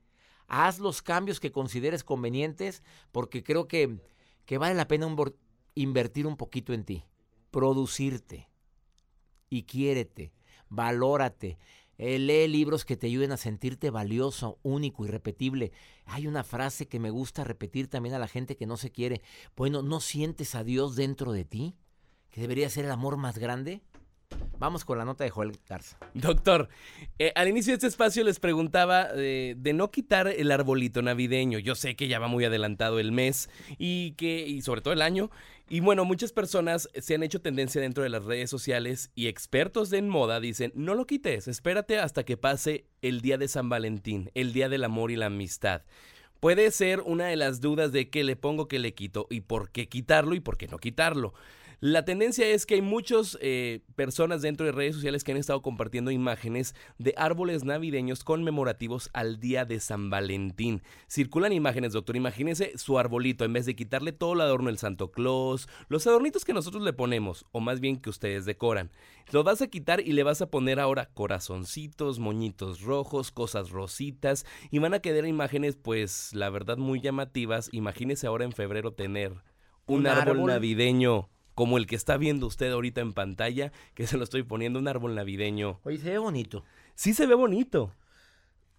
Haz 0.48 0.80
los 0.80 1.04
cambios 1.04 1.40
que 1.40 1.52
consideres 1.52 2.04
convenientes 2.04 2.82
porque 3.12 3.44
creo 3.44 3.68
que, 3.68 4.00
que 4.46 4.58
vale 4.58 4.74
la 4.74 4.88
pena 4.88 5.08
invertir 5.76 6.26
un 6.26 6.36
poquito 6.36 6.74
en 6.74 6.86
ti. 6.86 7.06
Producirte. 7.52 8.50
Y 9.48 9.64
quiérete. 9.64 10.34
Valórate. 10.70 11.60
Eh, 11.98 12.18
lee 12.18 12.48
libros 12.48 12.86
que 12.86 12.98
te 12.98 13.08
ayuden 13.08 13.32
a 13.32 13.38
sentirte 13.38 13.90
valioso, 13.90 14.60
único, 14.64 15.06
irrepetible. 15.06 15.72
Hay 16.06 16.28
una 16.28 16.44
frase 16.44 16.88
que 16.88 17.00
me 17.00 17.12
gusta 17.12 17.44
repetir 17.44 17.88
también 17.88 18.16
a 18.16 18.20
la 18.20 18.28
gente 18.28 18.56
que 18.56 18.66
no 18.66 18.78
se 18.78 18.92
quiere. 18.92 19.22
Bueno, 19.56 19.82
¿no 19.82 20.00
sientes 20.00 20.56
a 20.56 20.64
Dios 20.64 20.96
dentro 20.96 21.32
de 21.32 21.46
ti? 21.46 21.76
¿Que 22.32 22.42
debería 22.42 22.70
ser 22.70 22.86
el 22.86 22.92
amor 22.92 23.18
más 23.18 23.38
grande? 23.38 23.82
Vamos 24.60 24.86
con 24.86 24.98
la 24.98 25.06
nota 25.06 25.24
de 25.24 25.30
Joel 25.30 25.58
Garza. 25.68 25.98
Doctor, 26.14 26.70
eh, 27.20 27.32
al 27.36 27.48
inicio 27.48 27.72
de 27.72 27.76
este 27.76 27.88
espacio 27.88 28.24
les 28.24 28.40
preguntaba 28.40 29.08
eh, 29.16 29.56
de 29.58 29.74
no 29.74 29.92
quitar 29.92 30.28
el 30.28 30.52
arbolito 30.52 31.02
navideño. 31.02 31.60
Yo 31.60 31.76
sé 31.76 31.96
que 31.96 32.08
ya 32.08 32.20
va 32.20 32.28
muy 32.28 32.46
adelantado 32.46 33.00
el 33.00 33.12
mes 33.12 33.50
y 33.78 34.12
que 34.12 34.48
y 34.48 34.62
sobre 34.62 34.82
todo 34.82 34.94
el 34.94 35.02
año. 35.02 35.32
Y 35.70 35.80
bueno, 35.80 36.06
muchas 36.06 36.32
personas 36.32 36.90
se 36.96 37.16
han 37.16 37.24
hecho 37.24 37.42
tendencia 37.42 37.82
dentro 37.82 38.04
de 38.04 38.10
las 38.10 38.26
redes 38.26 38.50
sociales 38.50 39.12
y 39.16 39.28
expertos 39.28 39.92
en 39.94 40.08
moda 40.10 40.40
dicen, 40.40 40.72
no 40.76 40.94
lo 40.94 41.08
quites, 41.08 41.48
espérate 41.48 42.00
hasta 42.00 42.24
que 42.24 42.38
pase 42.38 42.86
el 43.02 43.22
día 43.22 43.38
de 43.38 43.48
San 43.48 43.70
Valentín, 43.70 44.30
el 44.34 44.54
día 44.54 44.70
del 44.70 44.84
amor 44.84 45.12
y 45.12 45.16
la 45.16 45.28
amistad. 45.28 45.84
Puede 46.40 46.70
ser 46.72 47.00
una 47.00 47.28
de 47.28 47.38
las 47.38 47.62
dudas 47.62 47.94
de 47.94 48.10
qué 48.10 48.26
le 48.26 48.36
pongo, 48.36 48.68
qué 48.68 48.78
le 48.78 48.94
quito 48.94 49.28
y 49.30 49.42
por 49.42 49.72
qué 49.72 49.88
quitarlo 49.88 50.36
y 50.36 50.42
por 50.42 50.58
qué 50.58 50.68
no 50.68 50.78
quitarlo. 50.78 51.34
La 51.86 52.06
tendencia 52.06 52.48
es 52.48 52.66
que 52.66 52.76
hay 52.76 52.82
muchas 52.82 53.38
personas 53.98 54.42
dentro 54.42 54.66
de 54.66 54.72
redes 54.72 54.96
sociales 54.96 55.26
que 55.26 55.34
han 55.34 55.38
estado 55.38 55.62
compartiendo 55.62 56.12
imágenes 56.12 56.76
de 56.98 57.14
árboles 57.18 57.66
navideños 57.66 58.24
conmemorativos 58.24 59.10
al 59.12 59.42
día 59.42 59.66
de 59.66 59.82
San 59.82 60.10
Valentín. 60.10 60.82
Circulan 61.10 61.52
imágenes, 61.52 61.92
doctor. 61.92 62.16
Imagínese 62.16 62.78
su 62.78 62.98
arbolito, 62.98 63.44
en 63.44 63.52
vez 63.52 63.66
de 63.66 63.76
quitarle 63.76 64.14
todo 64.14 64.32
el 64.32 64.40
adorno 64.40 64.68
del 64.68 64.78
Santo 64.78 65.12
Claus, 65.12 65.68
los 65.90 66.08
adornitos 66.08 66.46
que 66.46 66.54
nosotros 66.54 66.84
le 66.84 66.94
ponemos, 66.94 67.46
o 67.52 67.60
más 67.60 67.82
bien 67.82 67.98
que 67.98 68.10
ustedes 68.10 68.46
decoran. 68.46 68.90
Lo 69.34 69.44
vas 69.44 69.62
a 69.62 69.68
quitar 69.68 70.00
y 70.00 70.14
le 70.14 70.24
vas 70.24 70.42
a 70.42 70.50
poner 70.50 70.80
ahora 70.80 71.10
corazoncitos, 71.14 72.18
moñitos 72.18 72.80
rojos, 72.80 73.32
cosas 73.32 73.72
rositas, 73.72 74.46
y 74.72 74.80
van 74.80 74.94
a 74.94 75.00
quedar 75.00 75.26
imágenes, 75.26 75.76
pues, 75.76 76.34
la 76.34 76.50
verdad, 76.50 76.78
muy 76.78 77.02
llamativas. 77.02 77.68
Imagínese 77.74 78.26
ahora 78.26 78.46
en 78.46 78.54
febrero 78.54 78.94
tener 78.94 79.34
un, 79.86 79.98
Un 79.98 80.08
árbol 80.08 80.38
árbol. 80.38 80.48
navideño 80.48 81.30
como 81.56 81.78
el 81.78 81.88
que 81.88 81.96
está 81.96 82.18
viendo 82.18 82.48
usted 82.48 82.72
ahorita 82.72 83.02
en 83.02 83.14
pantalla, 83.14 83.72
que 83.94 84.08
se 84.08 84.18
lo 84.18 84.24
estoy 84.24 84.44
poniendo, 84.44 84.80
un 84.80 84.88
árbol 84.88 85.16
navideño. 85.16 85.80
Oye, 85.84 85.98
se 85.98 86.10
ve 86.12 86.18
bonito. 86.18 86.64
Sí 86.96 87.14
se 87.14 87.26
ve 87.28 87.36
bonito. 87.36 87.94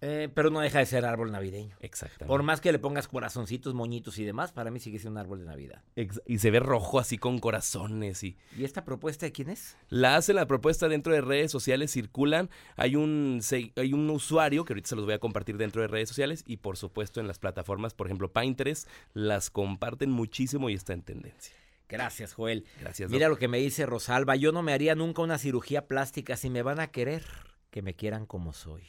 Eh, 0.01 0.29
pero 0.35 0.49
no 0.51 0.59
deja 0.59 0.79
de 0.79 0.85
ser 0.85 1.05
árbol 1.05 1.31
navideño. 1.31 1.75
Exactamente. 1.79 2.25
Por 2.27 2.43
más 2.43 2.59
que 2.61 2.71
le 2.71 2.77
pongas 2.79 3.07
corazoncitos, 3.07 3.73
moñitos 3.73 4.19
y 4.19 4.25
demás, 4.25 4.51
para 4.51 4.69
mí 4.69 4.79
sigue 4.79 4.99
siendo 4.99 5.19
un 5.19 5.25
árbol 5.25 5.39
de 5.39 5.45
Navidad. 5.45 5.81
Ex- 5.95 6.21
y 6.27 6.37
se 6.39 6.51
ve 6.51 6.59
rojo 6.59 6.99
así 6.99 7.17
con 7.17 7.39
corazones 7.39 8.21
y 8.23 8.37
¿Y 8.57 8.65
esta 8.65 8.83
propuesta 8.83 9.25
de 9.25 9.31
quién 9.31 9.49
es? 9.49 9.77
la 9.89 10.17
hacen 10.17 10.35
la 10.35 10.45
propuesta 10.47 10.89
dentro 10.89 11.13
de 11.13 11.21
redes 11.21 11.49
sociales, 11.49 11.91
circulan, 11.91 12.49
hay 12.75 12.97
un 12.97 13.39
se- 13.41 13.71
hay 13.77 13.93
un 13.93 14.07
usuario 14.09 14.65
que 14.65 14.73
ahorita 14.73 14.89
se 14.89 14.95
los 14.97 15.05
voy 15.05 15.13
a 15.15 15.19
compartir 15.19 15.57
dentro 15.57 15.81
de 15.81 15.87
redes 15.87 16.09
sociales 16.09 16.43
y 16.45 16.57
por 16.57 16.75
supuesto 16.77 17.19
en 17.21 17.27
las 17.27 17.39
plataformas, 17.39 17.93
por 17.95 18.05
ejemplo, 18.07 18.31
Pinterest, 18.31 18.87
las 19.13 19.49
comparten 19.49 20.11
muchísimo 20.11 20.69
y 20.69 20.73
está 20.73 20.93
en 20.93 21.01
tendencia. 21.03 21.55
Gracias, 21.87 22.33
Joel. 22.33 22.65
Gracias. 22.79 23.09
Mira 23.09 23.29
lo 23.29 23.37
que 23.37 23.47
me 23.47 23.59
dice 23.59 23.85
Rosalba. 23.85 24.35
Yo 24.35 24.51
no 24.51 24.63
me 24.63 24.73
haría 24.73 24.95
nunca 24.95 25.21
una 25.21 25.37
cirugía 25.37 25.87
plástica 25.87 26.35
si 26.37 26.49
me 26.49 26.61
van 26.63 26.79
a 26.79 26.87
querer, 26.87 27.23
que 27.69 27.81
me 27.81 27.93
quieran 27.95 28.25
como 28.25 28.53
soy. 28.53 28.83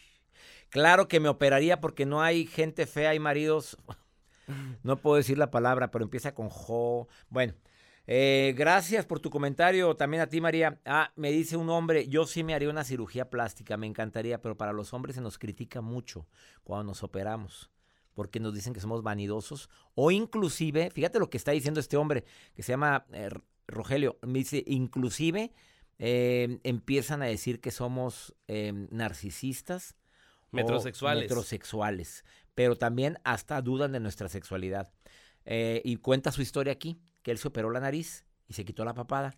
Claro 0.71 1.09
que 1.09 1.21
me 1.21 1.29
operaría 1.29 1.81
porque 1.81 2.07
no 2.07 2.23
hay 2.23 2.47
gente 2.47 2.87
fea, 2.87 3.11
hay 3.11 3.19
maridos. 3.19 3.77
No 4.85 4.99
puedo 4.99 5.17
decir 5.17 5.39
la 5.39 5.51
palabra, 5.51 5.91
pero 5.91 6.05
empieza 6.05 6.33
con 6.33 6.51
Jo. 6.51 7.09
Bueno, 7.31 7.55
eh, 8.07 8.55
gracias 8.57 9.05
por 9.05 9.19
tu 9.19 9.29
comentario. 9.29 9.97
También 9.97 10.23
a 10.23 10.29
ti, 10.29 10.41
María. 10.41 10.81
Ah, 10.85 11.13
me 11.17 11.33
dice 11.33 11.57
un 11.57 11.69
hombre, 11.69 12.07
yo 12.07 12.27
sí 12.27 12.45
me 12.45 12.55
haría 12.55 12.71
una 12.71 12.85
cirugía 12.85 13.29
plástica, 13.29 13.77
me 13.77 13.89
encantaría, 13.89 14.41
pero 14.41 14.57
para 14.57 14.73
los 14.73 14.95
hombres 14.95 15.17
se 15.17 15.21
nos 15.21 15.39
critica 15.39 15.81
mucho 15.81 16.29
cuando 16.63 16.85
nos 16.85 17.03
operamos. 17.03 17.71
Porque 18.17 18.41
nos 18.41 18.53
dicen 18.53 18.73
que 18.73 18.81
somos 18.81 19.05
vanidosos. 19.05 19.71
O 19.95 20.11
inclusive, 20.11 20.91
fíjate 20.91 21.21
lo 21.21 21.31
que 21.31 21.37
está 21.37 21.53
diciendo 21.53 21.79
este 21.79 21.97
hombre, 21.97 22.25
que 22.55 22.65
se 22.65 22.73
llama 22.73 23.07
eh, 23.13 23.29
Rogelio. 23.69 24.19
Me 24.23 24.41
dice, 24.41 24.65
inclusive 24.67 25.53
eh, 25.99 26.59
empiezan 26.65 27.23
a 27.23 27.27
decir 27.27 27.61
que 27.61 27.71
somos 27.71 28.35
eh, 28.49 28.73
narcisistas. 28.91 29.95
Metrosexuales. 30.51 31.25
Metrosexuales. 31.25 32.25
Pero 32.55 32.77
también 32.77 33.19
hasta 33.23 33.61
dudan 33.63 33.93
de 33.93 34.01
nuestra 34.01 34.29
sexualidad. 34.29 34.93
Eh, 35.45 35.81
y 35.85 35.97
cuenta 35.97 36.33
su 36.33 36.43
historia 36.43 36.73
aquí, 36.73 36.99
que 37.23 37.31
él 37.31 37.39
se 37.39 37.49
operó 37.49 37.71
la 37.71 37.81
nariz 37.81 38.25
y 38.49 38.55
se 38.55 38.65
quitó 38.65 38.85
la 38.85 38.95
papada. 38.95 39.37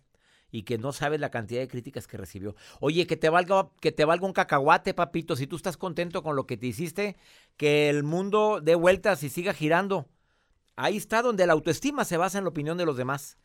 Y 0.51 0.63
que 0.63 0.77
no 0.77 0.91
sabes 0.91 1.19
la 1.19 1.31
cantidad 1.31 1.61
de 1.61 1.67
críticas 1.67 2.07
que 2.07 2.17
recibió. 2.17 2.55
Oye, 2.79 3.07
que 3.07 3.17
te 3.17 3.29
valga, 3.29 3.69
que 3.81 3.91
te 3.91 4.05
valga 4.05 4.25
un 4.25 4.33
cacahuate, 4.33 4.93
papito, 4.93 5.35
si 5.35 5.47
tú 5.47 5.55
estás 5.55 5.77
contento 5.77 6.23
con 6.23 6.35
lo 6.35 6.45
que 6.45 6.57
te 6.57 6.67
hiciste, 6.67 7.17
que 7.57 7.89
el 7.89 8.03
mundo 8.03 8.61
dé 8.61 8.75
vueltas 8.75 9.23
y 9.23 9.29
siga 9.29 9.53
girando. 9.53 10.07
Ahí 10.75 10.97
está 10.97 11.21
donde 11.21 11.45
la 11.45 11.53
autoestima 11.53 12.05
se 12.05 12.17
basa 12.17 12.37
en 12.37 12.45
la 12.45 12.49
opinión 12.49 12.77
de 12.77 12.85
los 12.85 12.97
demás. 12.97 13.37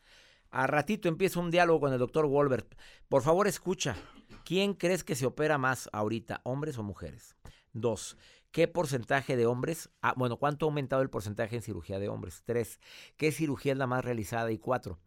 A 0.51 0.67
ratito 0.67 1.09
empieza 1.09 1.39
un 1.39 1.51
diálogo 1.51 1.81
con 1.81 1.93
el 1.93 1.99
doctor 1.99 2.27
Wolbert. 2.27 2.75
Por 3.09 3.23
favor, 3.23 3.47
escucha. 3.47 3.97
¿Quién 4.45 4.73
crees 4.73 5.03
que 5.03 5.15
se 5.15 5.25
opera 5.25 5.57
más 5.57 5.89
ahorita, 5.91 6.41
hombres 6.43 6.77
o 6.77 6.83
mujeres? 6.83 7.35
Dos, 7.73 8.15
¿qué 8.51 8.69
porcentaje 8.69 9.35
de 9.35 9.47
hombres? 9.47 9.89
Ah, 10.01 10.13
bueno, 10.15 10.37
¿cuánto 10.37 10.65
ha 10.65 10.69
aumentado 10.69 11.01
el 11.01 11.09
porcentaje 11.09 11.57
en 11.57 11.61
cirugía 11.61 11.99
de 11.99 12.07
hombres? 12.07 12.43
Tres, 12.45 12.79
¿qué 13.17 13.33
cirugía 13.33 13.73
es 13.73 13.77
la 13.77 13.87
más 13.87 14.05
realizada? 14.05 14.51
Y 14.51 14.57
cuatro, 14.57 14.99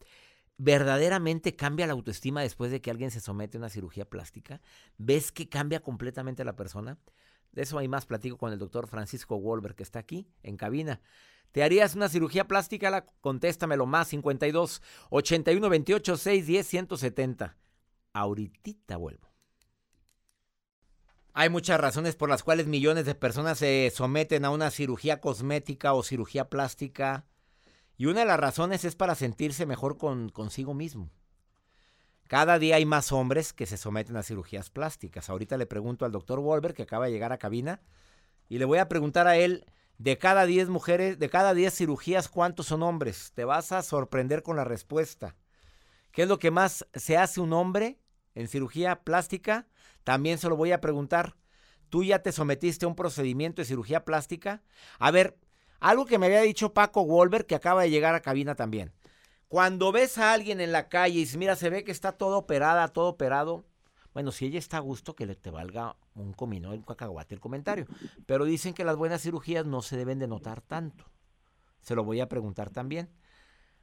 ¿verdaderamente 0.59 1.57
cambia 1.57 1.87
la 1.87 1.95
autoestima 1.95 2.43
después 2.43 2.71
de 2.71 2.81
que 2.81 2.91
alguien 2.91 3.11
se 3.11 3.21
somete 3.21 3.57
a 3.57 3.61
una 3.61 3.71
cirugía 3.71 4.05
plástica? 4.05 4.61
¿Ves 4.99 5.33
que 5.33 5.49
cambia 5.49 5.81
completamente 5.81 6.45
la 6.45 6.57
persona? 6.57 6.99
De 7.53 7.62
eso 7.62 7.79
hay 7.79 7.88
más 7.88 8.05
platico 8.05 8.37
con 8.37 8.53
el 8.53 8.59
doctor 8.59 8.87
Francisco 8.88 9.38
Wolbert, 9.41 9.77
que 9.77 9.83
está 9.83 10.00
aquí 10.00 10.29
en 10.43 10.57
cabina. 10.57 11.00
¿Te 11.53 11.62
harías 11.62 11.95
una 11.95 12.09
cirugía 12.09 12.47
plástica? 12.47 12.91
La, 12.91 13.07
contéstamelo 13.07 13.87
más 13.87 14.09
52 14.09 14.83
81 15.11 15.69
28 15.69 16.17
6 16.17 16.47
10 16.47 16.67
170. 16.67 17.57
Ahorita 18.12 18.97
vuelvo. 18.97 19.29
Hay 21.33 21.50
muchas 21.50 21.81
razones 21.81 22.17
por 22.17 22.29
las 22.29 22.43
cuales 22.43 22.67
millones 22.67 23.07
de 23.07 23.15
personas 23.15 23.59
se 23.59 23.93
someten 23.95 24.45
a 24.45 24.50
una 24.50 24.71
cirugía 24.71 25.21
cosmética 25.21 25.95
o 25.95 26.03
cirugía 26.03 26.50
plástica. 26.50 27.27
Y 27.99 28.07
una 28.07 28.21
de 28.21 28.26
las 28.26 28.38
razones 28.38 28.85
es 28.85 28.95
para 28.95 29.17
sentirse 29.17 29.67
mejor 29.67 29.99
con 29.99 30.28
consigo 30.28 30.73
mismo. 30.73 31.11
Cada 32.28 32.61
día 32.61 32.76
hay 32.76 32.87
más 32.87 33.11
hombres 33.11 33.52
que 33.52 33.67
se 33.67 33.76
someten 33.76 34.17
a 34.17 34.23
cirugías 34.23 34.71
plásticas. 34.71 35.28
Ahorita 35.28 35.57
le 35.57 35.67
pregunto 35.67 36.05
al 36.05 36.12
doctor 36.12 36.38
Wolver, 36.38 36.75
que 36.75 36.85
acaba 36.85 37.07
de 37.07 37.11
llegar 37.11 37.33
a 37.33 37.38
cabina, 37.38 37.81
y 38.49 38.59
le 38.59 38.67
voy 38.67 38.78
a 38.78 38.88
preguntar 38.88 39.26
a 39.26 39.37
él 39.37 39.67
de 39.99 40.17
cada 40.17 40.47
10 40.47 40.69
mujeres, 40.69 41.19
de 41.19 41.28
cada 41.28 41.55
10 41.55 41.75
cirugías, 41.75 42.28
¿cuántos 42.28 42.67
son 42.67 42.85
hombres? 42.85 43.33
Te 43.35 43.45
vas 43.45 43.73
a 43.73 43.83
sorprender 43.83 44.45
con 44.45 44.57
la 44.57 44.64
respuesta. 44.64 45.35
¿Qué 46.12 46.23
es 46.23 46.28
lo 46.28 46.38
que 46.38 46.52
más 46.52 46.87
se 46.95 47.17
hace 47.17 47.40
un 47.40 47.52
hombre 47.52 47.99
en 48.37 48.47
cirugía 48.47 49.02
plástica? 49.02 49.67
También 50.05 50.38
se 50.38 50.49
lo 50.49 50.57
voy 50.57 50.71
a 50.71 50.81
preguntar. 50.81 51.35
¿Tú 51.88 52.05
ya 52.05 52.23
te 52.23 52.31
sometiste 52.31 52.85
a 52.85 52.88
un 52.88 52.95
procedimiento 52.95 53.61
de 53.61 53.67
cirugía 53.67 54.05
plástica? 54.05 54.62
A 55.00 55.11
ver, 55.11 55.37
algo 55.81 56.07
que 56.07 56.19
me 56.19 56.27
había 56.27 56.43
dicho 56.43 56.75
Paco 56.75 57.05
Wolver, 57.05 57.47
que 57.47 57.55
acaba 57.55 57.83
de 57.83 57.91
llegar 57.91 58.15
a 58.15 58.21
cabina 58.21 58.55
también. 58.55 58.93
Cuando 59.49 59.93
ves 59.93 60.19
a 60.19 60.33
alguien 60.33 60.61
en 60.61 60.73
la 60.73 60.89
calle 60.89 61.21
y 61.21 61.37
mira, 61.39 61.57
se 61.57 61.71
ve 61.71 61.85
que 61.85 61.93
está 61.93 62.13
todo 62.13 62.39
operada, 62.39 62.89
todo 62.89 63.09
operado, 63.09 63.65
bueno, 64.13 64.33
si 64.33 64.47
ella 64.47 64.59
está 64.59 64.79
a 64.79 64.81
gusto, 64.81 65.15
que 65.15 65.27
le 65.27 65.37
te 65.37 65.51
valga 65.51 65.97
un 66.15 66.33
comino, 66.33 66.71
un 66.71 66.83
cacahuate 66.83 67.35
el 67.35 67.41
comentario. 67.41 67.87
Pero 68.27 68.45
dicen 68.45 68.75
que 68.75 68.85
las 68.85 68.97
buenas 68.97 69.23
cirugías 69.23 69.65
no 69.65 69.81
se 69.81 69.97
deben 69.97 70.19
de 70.19 70.27
notar 70.27 70.61
tanto. 70.61 71.05
Se 71.81 71.95
lo 71.95 72.05
voy 72.05 72.21
a 72.21 72.29
preguntar 72.29 72.71
también. 72.71 73.09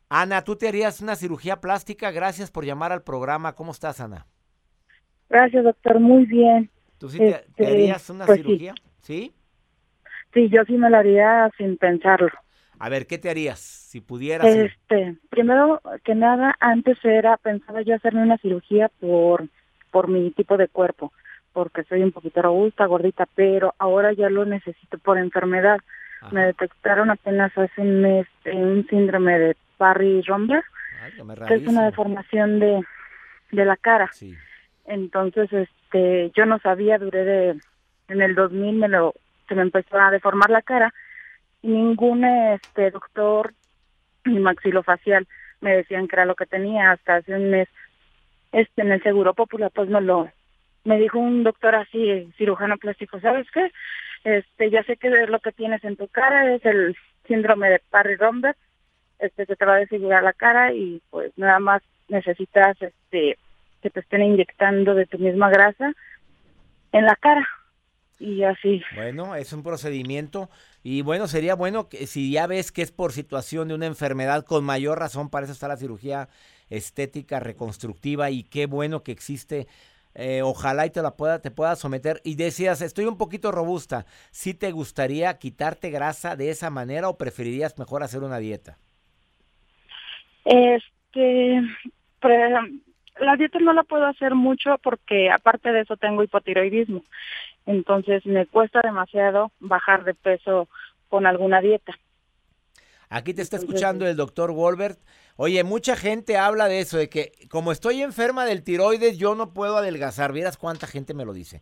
Ana, 0.10 0.44
¿tú 0.44 0.56
te 0.56 0.68
harías 0.68 1.02
una 1.02 1.16
cirugía 1.16 1.62
plástica? 1.62 2.12
Gracias 2.12 2.52
por 2.52 2.66
llamar 2.66 2.92
al 2.92 3.04
programa. 3.04 3.56
¿Cómo 3.56 3.72
estás, 3.72 4.00
Ana? 4.00 4.28
Gracias, 5.30 5.64
doctor. 5.64 6.00
Muy 6.00 6.25
bien. 6.25 6.70
¿Tú 6.98 7.10
sí 7.10 7.22
te, 7.22 7.48
Este, 7.58 7.68
harías 7.68 8.10
una 8.10 8.25
pues 8.25 8.38
cirugía? 8.38 8.75
¿Sí? 9.02 9.34
Sí, 9.34 9.36
yo 10.50 10.63
sí 10.65 10.74
me 10.74 10.89
la 10.89 11.00
haría 11.00 11.50
sin 11.58 11.77
pensarlo. 11.77 12.32
A 12.80 12.89
ver, 12.89 13.08
¿qué 13.08 13.18
te 13.18 13.30
harías 13.30 13.60
si 13.60 14.01
pudieras? 14.01 14.48
Este, 14.48 15.15
primero 15.30 15.82
que 16.04 16.13
nada, 16.13 16.56
antes 16.60 16.98
era, 17.04 17.38
pensaba 17.38 17.82
yo 17.82 17.96
hacerme 17.96 18.24
una 18.24 18.38
cirugía 18.38 18.89
por, 19.00 19.48
por 19.92 20.10
mi 20.10 20.32
tipo 20.32 20.58
de 20.58 20.68
cuerpo, 20.68 21.13
porque 21.54 21.84
soy 21.84 22.04
un 22.04 22.12
poquito 22.12 22.42
robusta, 22.42 22.86
gordita, 22.86 23.27
pero 23.34 23.74
ahora 23.80 24.12
ya 24.12 24.30
lo 24.30 24.46
necesito 24.46 24.98
por 24.98 25.18
enfermedad. 25.18 25.77
Ajá. 26.22 26.34
Me 26.34 26.46
detectaron 26.48 27.10
apenas 27.12 27.58
hace 27.58 27.82
un 27.82 28.01
mes 28.01 28.27
un 28.46 28.86
síndrome 28.89 29.39
de 29.39 29.58
Parry-Romber, 29.77 30.63
Ay, 31.01 31.12
qué 31.15 31.24
me 31.24 31.36
que 31.36 31.54
es 31.56 31.68
una 31.68 31.86
deformación 31.86 32.60
de, 32.60 32.82
de 33.51 33.65
la 33.65 33.77
cara. 33.77 34.10
Sí. 34.12 34.36
Entonces, 34.86 35.51
este, 35.51 36.32
yo 36.36 36.46
no 36.46 36.60
sabía, 36.60 36.98
duré 36.98 37.24
de, 37.24 37.60
en 38.10 38.22
el 38.22 38.36
2000 38.36 38.75
me 38.75 38.88
lo, 38.88 39.13
se 39.48 39.56
me 39.56 39.62
empezó 39.62 40.00
a 40.00 40.12
deformar 40.12 40.50
la 40.50 40.62
cara 40.62 40.94
y 41.62 41.70
ningún 41.70 42.24
este 42.25 42.92
doctor 42.92 43.54
ni 44.25 44.40
maxilofacial 44.40 45.28
me 45.62 45.78
decían 45.78 46.08
que 46.08 46.16
era 46.16 46.25
lo 46.25 46.36
que 46.36 46.46
tenía 46.46 46.92
hasta 46.92 47.16
hace 47.16 47.34
un 47.34 47.50
mes. 47.50 47.68
Este 48.52 48.82
en 48.82 48.92
el 48.92 49.02
seguro 49.04 49.34
popular 49.34 49.72
pues 49.74 49.90
me 49.90 50.02
lo 50.02 50.30
me 50.84 51.00
dijo 51.00 51.18
un 51.18 51.44
doctor 51.44 51.75
así 51.75 52.32
cirujano 52.38 52.78
plástico 52.78 53.20
sabes 53.20 53.48
qué 53.52 53.72
este 54.24 54.70
ya 54.70 54.84
sé 54.84 54.98
que 54.98 55.10
lo 55.10 55.40
que 55.40 55.52
tienes 55.52 55.84
en 55.84 55.96
tu 55.96 56.08
cara 56.08 56.54
es 56.54 56.64
el 56.66 56.96
síndrome 57.28 57.70
de 57.70 57.82
Parry 57.90 58.16
Romber 58.16 58.56
este 59.20 59.46
se 59.46 59.56
te 59.56 59.66
va 59.66 59.75
a 59.75 59.80
desfigurar 59.80 60.24
la 60.24 60.34
cara 60.34 60.74
y 60.74 61.02
pues 61.10 61.32
nada 61.38 61.60
más 61.60 61.82
necesitas 62.08 62.80
este 62.82 63.38
que 63.82 63.90
te 63.90 64.00
estén 64.00 64.22
inyectando 64.22 64.94
de 64.94 65.08
tu 65.08 65.18
misma 65.18 65.50
grasa 65.50 65.94
en 66.92 67.06
la 67.06 67.16
cara 67.16 67.48
y 68.19 68.43
así 68.43 68.81
Bueno, 68.91 69.36
es 69.36 69.51
un 69.51 69.63
procedimiento 69.63 70.50
y 70.84 71.01
bueno, 71.01 71.27
sería 71.27 71.55
bueno 71.55 71.89
que 71.89 72.07
si 72.07 72.31
ya 72.31 72.48
ves 72.48 72.72
que 72.72 72.81
es 72.81 72.91
por 72.91 73.12
situación 73.12 73.67
de 73.67 73.74
una 73.75 73.88
enfermedad, 73.88 74.45
con 74.45 74.63
mayor 74.63 75.00
razón 75.00 75.29
para 75.29 75.43
eso 75.45 75.53
está 75.53 75.67
la 75.67 75.75
cirugía 75.77 76.29
estética 76.69 77.39
reconstructiva 77.41 78.29
y 78.31 78.43
qué 78.43 78.67
bueno 78.67 79.03
que 79.03 79.12
existe. 79.12 79.67
Eh, 80.13 80.41
ojalá 80.43 80.86
y 80.86 80.91
te 80.91 81.01
la 81.01 81.17
pueda, 81.17 81.41
te 81.41 81.51
pueda 81.51 81.75
someter. 81.75 82.22
Y 82.24 82.36
decías, 82.36 82.81
estoy 82.81 83.03
un 83.05 83.17
poquito 83.17 83.51
robusta. 83.51 84.05
¿Sí 84.31 84.53
te 84.53 84.72
gustaría 84.72 85.38
quitarte 85.39 85.89
grasa 85.89 86.36
de 86.38 86.50
esa 86.51 86.69
manera 86.69 87.10
o 87.10 87.17
preferirías 87.17 87.77
mejor 87.77 88.01
hacer 88.03 88.24
una 88.24 88.38
dieta? 88.39 88.77
Este, 90.45 91.62
pre- 92.19 92.81
la 93.19 93.36
dieta 93.38 93.60
no 93.60 93.74
la 93.74 93.84
puedo 93.84 94.05
hacer 94.05 94.36
mucho 94.36 94.77
porque 94.84 95.31
aparte 95.31 95.72
de 95.72 95.81
eso 95.81 95.98
tengo 95.98 96.24
hipotiroidismo. 96.24 97.03
Entonces 97.65 98.25
me 98.25 98.45
cuesta 98.45 98.81
demasiado 98.84 99.51
bajar 99.60 100.03
de 100.03 100.13
peso 100.13 100.67
con 101.10 101.25
alguna 101.25 101.62
dieta. 101.62 101.93
Aquí 103.10 103.34
te 103.34 103.41
está 103.41 103.57
escuchando 103.57 104.07
el 104.07 104.15
doctor 104.15 104.51
Wolbert. 104.51 105.00
Oye, 105.36 105.63
mucha 105.63 105.95
gente 105.95 106.38
habla 106.38 106.67
de 106.67 106.79
eso, 106.79 106.98
de 106.98 107.10
que 107.10 107.31
como 107.50 107.72
estoy 107.72 108.01
enferma 108.01 108.45
del 108.45 108.63
tiroides, 108.63 109.17
yo 109.17 109.36
no 109.36 109.53
puedo 109.53 109.77
adelgazar. 109.77 110.34
Vieras 110.34 110.57
cuánta 110.57 110.88
gente 110.88 111.13
me 111.13 111.25
lo 111.25 111.34
dice. 111.34 111.62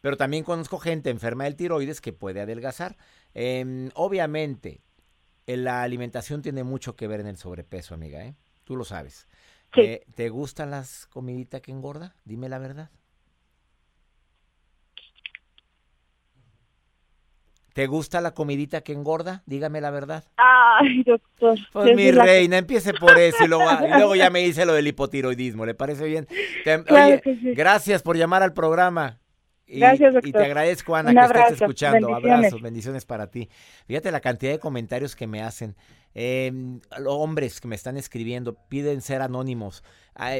Pero 0.00 0.16
también 0.16 0.44
conozco 0.44 0.78
gente 0.78 1.10
enferma 1.10 1.44
del 1.44 1.56
tiroides 1.56 2.00
que 2.00 2.12
puede 2.12 2.40
adelgazar. 2.40 2.96
Em, 3.32 3.90
obviamente, 3.94 4.82
eh, 5.46 5.56
la 5.56 5.82
alimentación 5.82 6.42
tiene 6.42 6.62
mucho 6.62 6.94
que 6.94 7.08
ver 7.08 7.20
en 7.20 7.26
el 7.26 7.36
sobrepeso, 7.36 7.94
amiga, 7.94 8.24
¿eh? 8.24 8.34
Tú 8.64 8.76
lo 8.76 8.84
sabes. 8.84 9.28
Sí. 9.74 9.80
Eh, 9.80 10.06
¿Te 10.14 10.28
gustan 10.28 10.70
las 10.70 11.06
comiditas 11.06 11.60
que 11.60 11.72
engorda? 11.72 12.14
Dime 12.24 12.48
la 12.48 12.58
verdad. 12.58 12.90
¿Te 17.74 17.86
gusta 17.88 18.20
la 18.20 18.32
comidita 18.32 18.80
que 18.82 18.92
engorda? 18.92 19.42
Dígame 19.46 19.80
la 19.80 19.90
verdad. 19.90 20.24
Ay, 20.36 21.02
doctor. 21.02 21.58
Pues 21.72 21.90
es 21.90 21.96
mi 21.96 22.10
reina, 22.12 22.56
empiece 22.56 22.94
por 22.94 23.18
eso 23.18 23.44
y 23.44 23.48
luego, 23.48 23.64
y 23.84 23.88
luego 23.98 24.14
ya 24.14 24.30
me 24.30 24.38
dice 24.44 24.64
lo 24.64 24.72
del 24.74 24.86
hipotiroidismo. 24.86 25.66
¿Le 25.66 25.74
parece 25.74 26.04
bien? 26.06 26.26
Te- 26.64 26.82
Claro 26.84 27.06
oye, 27.14 27.20
que 27.20 27.34
sí. 27.34 27.52
gracias 27.52 28.02
por 28.02 28.16
llamar 28.16 28.42
al 28.44 28.52
programa. 28.54 29.18
Y, 29.66 29.80
Gracias, 29.80 30.12
y 30.12 30.14
doctor. 30.14 30.32
te 30.32 30.44
agradezco, 30.44 30.94
Ana, 30.94 31.10
Un 31.10 31.16
que 31.16 31.22
estés 31.22 31.36
abrazo. 31.36 31.54
escuchando. 31.64 32.06
Bendiciones. 32.08 32.36
Abrazos, 32.38 32.62
bendiciones 32.62 33.04
para 33.06 33.26
ti. 33.30 33.48
Fíjate 33.86 34.12
la 34.12 34.20
cantidad 34.20 34.52
de 34.52 34.58
comentarios 34.60 35.16
que 35.16 35.26
me 35.26 35.42
hacen. 35.42 35.74
Eh, 36.14 36.52
los 36.98 37.12
hombres 37.14 37.60
que 37.60 37.68
me 37.68 37.74
están 37.74 37.96
escribiendo 37.96 38.54
piden 38.68 39.00
ser 39.02 39.20
anónimos. 39.22 39.82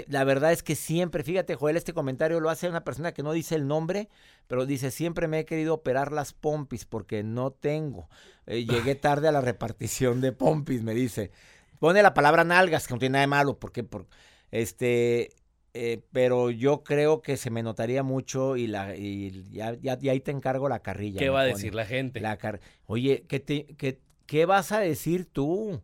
La 0.07 0.23
verdad 0.23 0.53
es 0.53 0.63
que 0.63 0.77
siempre, 0.77 1.25
fíjate, 1.25 1.57
Joel, 1.57 1.77
este 1.77 1.93
comentario 1.93 2.39
lo 2.41 2.49
hace 2.49 2.69
una 2.69 2.85
persona 2.85 3.13
que 3.13 3.25
no 3.25 3.33
dice 3.33 3.57
el 3.57 3.67
nombre, 3.67 4.09
pero 4.47 4.67
dice, 4.67 4.91
siempre 4.93 5.27
me 5.27 5.41
he 5.41 5.45
querido 5.45 5.75
operar 5.75 6.13
las 6.13 6.33
pompis 6.33 6.85
porque 6.85 7.23
no 7.25 7.51
tengo. 7.51 8.09
Eh, 8.47 8.65
llegué 8.65 8.95
tarde 8.95 9.27
a 9.29 9.33
la 9.33 9.41
repartición 9.41 10.21
de 10.21 10.33
pompis, 10.33 10.83
me 10.83 10.95
dice. 10.95 11.33
Pone 11.81 12.03
la 12.03 12.15
palabra 12.15 12.45
nalgas, 12.45 12.87
que 12.87 12.95
no 12.95 13.01
tiene 13.01 13.15
nada 13.15 13.23
de 13.23 13.27
malo, 13.27 13.59
porque 13.59 13.83
por, 13.83 14.07
este, 14.53 15.35
eh, 15.75 16.03
pero 16.13 16.51
yo 16.51 16.85
creo 16.85 17.21
que 17.21 17.37
se 17.37 17.51
me 17.51 17.63
notaría 17.65 18.03
mucho 18.05 18.57
y 18.57 18.69
la 18.69 18.95
y 18.97 19.43
ya, 19.51 19.75
ya- 19.75 19.99
ahí 20.11 20.21
te 20.21 20.31
encargo 20.31 20.69
la 20.69 20.79
carrilla. 20.81 21.19
¿Qué 21.19 21.29
va 21.31 21.41
a 21.41 21.45
pone. 21.45 21.55
decir 21.55 21.75
la 21.75 21.85
gente? 21.85 22.21
La 22.21 22.37
car- 22.37 22.61
Oye, 22.87 23.25
¿qué, 23.29 23.41
te- 23.41 23.67
qué- 23.77 24.01
qué 24.27 24.47
vas 24.47 24.73
a 24.73 24.81
decir 24.81 25.27
tú? 25.27 25.83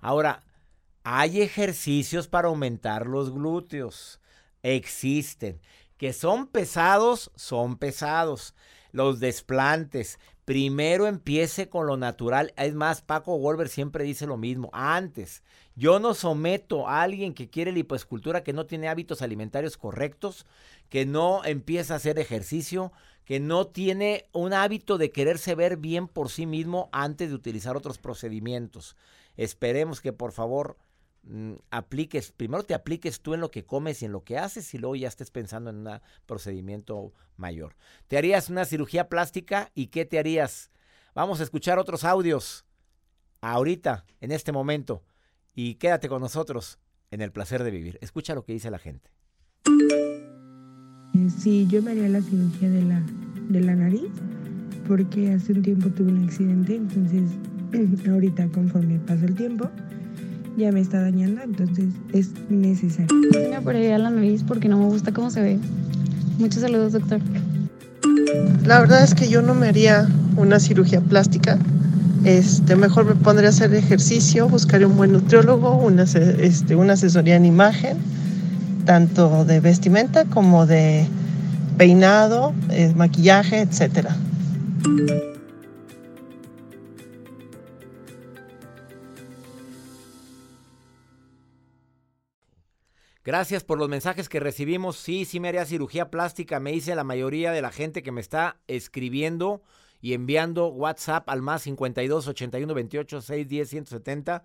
Ahora, 0.00 0.44
hay 1.02 1.40
ejercicios 1.40 2.28
para 2.28 2.48
aumentar 2.48 3.06
los 3.06 3.32
glúteos. 3.32 4.20
Existen. 4.62 5.60
Que 5.96 6.12
son 6.12 6.48
pesados, 6.48 7.30
son 7.36 7.76
pesados. 7.78 8.54
Los 8.92 9.20
desplantes. 9.20 10.18
primero 10.44 11.06
empiece 11.06 11.68
con 11.68 11.86
lo 11.86 11.96
natural. 11.96 12.52
Es 12.56 12.74
más, 12.74 13.02
Paco 13.02 13.38
Wolver 13.38 13.68
siempre 13.68 14.04
dice 14.04 14.26
lo 14.26 14.36
mismo. 14.36 14.70
Antes, 14.72 15.42
yo 15.74 15.98
no 15.98 16.14
someto 16.14 16.88
a 16.88 17.02
alguien 17.02 17.34
que 17.34 17.50
quiere 17.50 17.72
lipoescultura, 17.72 18.44
que 18.44 18.52
no 18.52 18.66
tiene 18.66 18.88
hábitos 18.88 19.22
alimentarios 19.22 19.76
correctos, 19.76 20.46
que 20.88 21.04
no 21.04 21.44
empieza 21.44 21.94
a 21.94 21.96
hacer 21.98 22.18
ejercicio, 22.18 22.92
que 23.26 23.40
no 23.40 23.66
tiene 23.66 24.24
un 24.32 24.54
hábito 24.54 24.98
de 24.98 25.10
quererse 25.10 25.56
ver 25.56 25.76
bien 25.76 26.06
por 26.06 26.30
sí 26.30 26.46
mismo 26.46 26.88
antes 26.92 27.28
de 27.28 27.34
utilizar 27.34 27.76
otros 27.76 27.98
procedimientos. 27.98 28.96
Esperemos 29.36 30.00
que 30.00 30.12
por 30.12 30.30
favor 30.30 30.78
mm, 31.24 31.54
apliques, 31.72 32.30
primero 32.30 32.62
te 32.62 32.72
apliques 32.72 33.20
tú 33.20 33.34
en 33.34 33.40
lo 33.40 33.50
que 33.50 33.66
comes 33.66 34.00
y 34.00 34.04
en 34.04 34.12
lo 34.12 34.22
que 34.22 34.38
haces 34.38 34.72
y 34.74 34.78
luego 34.78 34.94
ya 34.94 35.08
estés 35.08 35.32
pensando 35.32 35.70
en 35.70 35.88
un 35.88 36.00
procedimiento 36.24 37.12
mayor. 37.36 37.74
¿Te 38.06 38.16
harías 38.16 38.48
una 38.48 38.64
cirugía 38.64 39.08
plástica 39.08 39.72
y 39.74 39.88
qué 39.88 40.04
te 40.04 40.20
harías? 40.20 40.70
Vamos 41.12 41.40
a 41.40 41.42
escuchar 41.42 41.80
otros 41.80 42.04
audios 42.04 42.64
ahorita, 43.40 44.04
en 44.20 44.30
este 44.30 44.52
momento, 44.52 45.02
y 45.52 45.74
quédate 45.74 46.08
con 46.08 46.22
nosotros 46.22 46.78
en 47.10 47.22
el 47.22 47.32
placer 47.32 47.64
de 47.64 47.72
vivir. 47.72 47.98
Escucha 48.00 48.36
lo 48.36 48.44
que 48.44 48.52
dice 48.52 48.70
la 48.70 48.78
gente. 48.78 49.10
Sí, 51.38 51.66
yo 51.68 51.82
me 51.82 51.92
haría 51.92 52.08
la 52.08 52.20
cirugía 52.22 52.70
de 52.70 52.82
la, 52.82 53.02
de 53.48 53.60
la 53.60 53.74
nariz 53.74 54.08
porque 54.86 55.32
hace 55.32 55.52
un 55.52 55.62
tiempo 55.62 55.88
tuve 55.88 56.12
un 56.12 56.24
accidente, 56.24 56.76
entonces 56.76 57.30
ahorita 58.08 58.48
conforme 58.48 58.98
pasa 59.00 59.24
el 59.24 59.34
tiempo 59.34 59.68
ya 60.56 60.72
me 60.72 60.80
está 60.80 61.02
dañando, 61.02 61.42
entonces 61.42 61.86
es 62.12 62.30
necesario. 62.48 63.08
Me 63.50 63.58
operaría 63.58 63.98
la 63.98 64.10
nariz 64.10 64.42
porque 64.42 64.68
no 64.68 64.78
me 64.78 64.86
gusta 64.86 65.12
cómo 65.12 65.30
se 65.30 65.42
ve. 65.42 65.58
Muchos 66.38 66.62
saludos, 66.62 66.92
doctor. 66.92 67.20
La 68.64 68.80
verdad 68.80 69.04
es 69.04 69.14
que 69.14 69.28
yo 69.28 69.42
no 69.42 69.54
me 69.54 69.68
haría 69.68 70.08
una 70.36 70.58
cirugía 70.58 71.00
plástica. 71.00 71.58
Este, 72.24 72.74
mejor 72.74 73.04
me 73.04 73.14
pondría 73.14 73.48
a 73.48 73.50
hacer 73.50 73.74
ejercicio, 73.74 74.48
buscaría 74.48 74.86
un 74.86 74.96
buen 74.96 75.12
nutriólogo, 75.12 75.76
una, 75.76 76.04
este, 76.04 76.74
una 76.74 76.94
asesoría 76.94 77.36
en 77.36 77.44
imagen 77.44 77.98
tanto 78.86 79.44
de 79.44 79.60
vestimenta 79.60 80.24
como 80.24 80.64
de 80.64 81.06
peinado, 81.76 82.54
eh, 82.70 82.92
maquillaje, 82.96 83.60
etcétera. 83.60 84.16
Gracias 93.24 93.64
por 93.64 93.78
los 93.78 93.88
mensajes 93.88 94.28
que 94.28 94.38
recibimos. 94.38 94.96
Sí, 94.96 95.24
sí 95.24 95.40
me 95.40 95.48
haría 95.48 95.66
cirugía 95.66 96.10
plástica. 96.10 96.60
Me 96.60 96.70
dice 96.70 96.94
la 96.94 97.02
mayoría 97.02 97.50
de 97.50 97.60
la 97.60 97.72
gente 97.72 98.04
que 98.04 98.12
me 98.12 98.20
está 98.20 98.60
escribiendo 98.68 99.62
y 100.00 100.14
enviando 100.14 100.68
WhatsApp 100.68 101.28
al 101.28 101.42
más 101.42 101.62
52 101.62 102.28
81 102.28 102.72
28 102.72 103.20
610 103.20 103.68
170. 103.68 104.44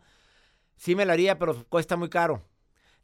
Sí 0.77 0.95
me 0.95 1.05
la 1.05 1.13
haría, 1.13 1.37
pero 1.37 1.63
cuesta 1.69 1.95
muy 1.95 2.09
caro. 2.09 2.41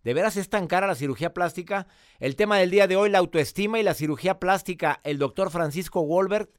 ¿De 0.07 0.13
veras 0.13 0.37
es 0.37 0.47
tan 0.47 0.67
cara 0.67 0.87
la 0.87 0.95
cirugía 0.95 1.33
plástica? 1.33 1.85
El 2.19 2.37
tema 2.37 2.59
del 2.59 2.71
día 2.71 2.87
de 2.87 2.95
hoy, 2.95 3.09
la 3.09 3.17
autoestima 3.17 3.77
y 3.77 3.83
la 3.83 3.93
cirugía 3.93 4.39
plástica. 4.39 5.01
El 5.03 5.17
doctor 5.17 5.51
Francisco 5.51 6.01
Wolbert, 6.01 6.49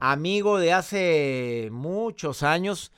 amigo 0.00 0.58
de 0.58 0.74
hace 0.74 1.70
muchos 1.72 2.42
años. 2.42 2.92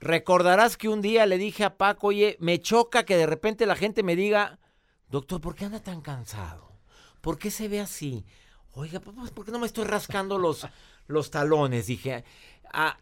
Recordarás 0.00 0.76
que 0.76 0.90
un 0.90 1.00
día 1.00 1.24
le 1.24 1.38
dije 1.38 1.64
a 1.64 1.78
Paco, 1.78 2.08
oye, 2.08 2.36
me 2.40 2.60
choca 2.60 3.06
que 3.06 3.16
de 3.16 3.24
repente 3.24 3.64
la 3.64 3.74
gente 3.74 4.02
me 4.02 4.16
diga, 4.16 4.58
doctor, 5.08 5.40
¿por 5.40 5.54
qué 5.54 5.64
anda 5.64 5.80
tan 5.80 6.02
cansado? 6.02 6.72
¿Por 7.22 7.38
qué 7.38 7.50
se 7.50 7.68
ve 7.68 7.80
así? 7.80 8.26
Oiga, 8.74 9.00
pues, 9.00 9.30
¿por 9.30 9.46
qué 9.46 9.50
no 9.50 9.58
me 9.58 9.66
estoy 9.66 9.86
rascando 9.86 10.36
los, 10.36 10.68
los 11.06 11.30
talones? 11.30 11.86
Dije, 11.86 12.24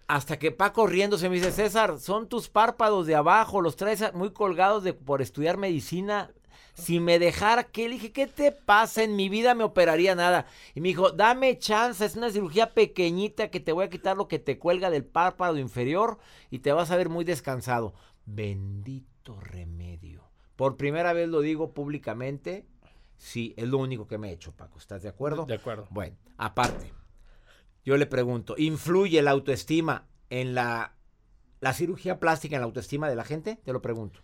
hasta 0.06 0.38
que 0.38 0.52
Paco 0.52 0.88
se 0.88 1.28
me 1.28 1.36
dice, 1.36 1.52
César, 1.52 1.98
son 1.98 2.28
tus 2.28 2.48
párpados 2.48 3.06
de 3.06 3.14
abajo, 3.14 3.60
los 3.60 3.76
traes 3.76 4.12
muy 4.14 4.32
colgados 4.32 4.84
de, 4.84 4.92
por 4.92 5.22
estudiar 5.22 5.56
medicina. 5.56 6.32
Si 6.74 6.98
me 6.98 7.20
dejara, 7.20 7.64
¿qué? 7.64 7.88
Le 7.88 7.94
dije, 7.94 8.12
¿qué 8.12 8.26
te 8.26 8.50
pasa? 8.50 9.04
En 9.04 9.14
mi 9.14 9.28
vida 9.28 9.54
me 9.54 9.62
operaría 9.62 10.16
nada. 10.16 10.46
Y 10.74 10.80
me 10.80 10.88
dijo, 10.88 11.12
dame 11.12 11.56
chance, 11.58 12.04
es 12.04 12.16
una 12.16 12.30
cirugía 12.30 12.74
pequeñita 12.74 13.48
que 13.48 13.60
te 13.60 13.70
voy 13.70 13.84
a 13.84 13.90
quitar 13.90 14.16
lo 14.16 14.26
que 14.26 14.40
te 14.40 14.58
cuelga 14.58 14.90
del 14.90 15.04
párpado 15.04 15.56
inferior 15.56 16.18
y 16.50 16.58
te 16.60 16.72
vas 16.72 16.90
a 16.90 16.96
ver 16.96 17.08
muy 17.08 17.24
descansado. 17.24 17.94
Bendito 18.26 19.40
remedio. 19.40 20.24
Por 20.56 20.76
primera 20.76 21.12
vez 21.12 21.28
lo 21.28 21.40
digo 21.40 21.72
públicamente. 21.72 22.66
Sí, 23.16 23.54
es 23.56 23.68
lo 23.68 23.78
único 23.78 24.08
que 24.08 24.18
me 24.18 24.30
he 24.30 24.32
hecho, 24.32 24.52
Paco. 24.52 24.78
¿Estás 24.78 25.02
de 25.02 25.08
acuerdo? 25.08 25.46
De 25.46 25.54
acuerdo. 25.54 25.86
Bueno, 25.90 26.16
aparte. 26.36 26.92
Yo 27.84 27.96
le 27.96 28.06
pregunto, 28.06 28.54
¿influye 28.56 29.20
la 29.22 29.32
autoestima 29.32 30.06
en 30.30 30.54
la, 30.54 30.94
la 31.60 31.72
cirugía 31.72 32.18
plástica 32.18 32.56
en 32.56 32.62
la 32.62 32.66
autoestima 32.66 33.08
de 33.08 33.16
la 33.16 33.24
gente? 33.24 33.58
Te 33.64 33.72
lo 33.72 33.82
pregunto. 33.82 34.20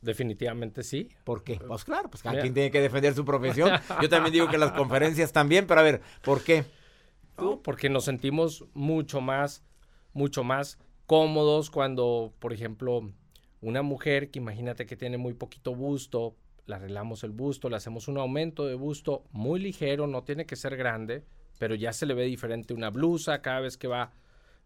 Definitivamente 0.00 0.82
sí. 0.82 1.08
¿Por 1.24 1.44
qué? 1.44 1.56
Pues 1.56 1.84
claro, 1.84 2.08
pues 2.08 2.22
cada 2.22 2.40
quien 2.40 2.54
tiene 2.54 2.70
que 2.70 2.80
defender 2.80 3.14
su 3.14 3.24
profesión. 3.24 3.70
Yo 4.00 4.08
también 4.08 4.32
digo 4.32 4.48
que 4.48 4.56
las 4.56 4.72
conferencias 4.72 5.32
también, 5.32 5.66
pero 5.66 5.80
a 5.80 5.82
ver, 5.82 6.00
¿por 6.22 6.42
qué? 6.42 6.64
porque 7.62 7.88
nos 7.88 8.04
sentimos 8.04 8.66
mucho 8.74 9.20
más, 9.20 9.64
mucho 10.12 10.44
más 10.44 10.78
cómodos 11.06 11.70
cuando, 11.70 12.34
por 12.38 12.52
ejemplo, 12.52 13.10
una 13.60 13.82
mujer 13.82 14.30
que 14.30 14.38
imagínate 14.38 14.86
que 14.86 14.96
tiene 14.96 15.18
muy 15.18 15.34
poquito 15.34 15.74
busto, 15.74 16.36
le 16.66 16.74
arreglamos 16.74 17.24
el 17.24 17.30
busto, 17.30 17.68
le 17.68 17.76
hacemos 17.76 18.08
un 18.08 18.18
aumento 18.18 18.66
de 18.66 18.74
busto 18.74 19.24
muy 19.32 19.60
ligero, 19.60 20.06
no 20.06 20.22
tiene 20.22 20.46
que 20.46 20.56
ser 20.56 20.76
grande, 20.76 21.24
pero 21.60 21.74
ya 21.74 21.92
se 21.92 22.06
le 22.06 22.14
ve 22.14 22.24
diferente 22.24 22.72
una 22.72 22.88
blusa 22.88 23.42
cada 23.42 23.60
vez 23.60 23.76
que 23.76 23.86
va 23.86 24.14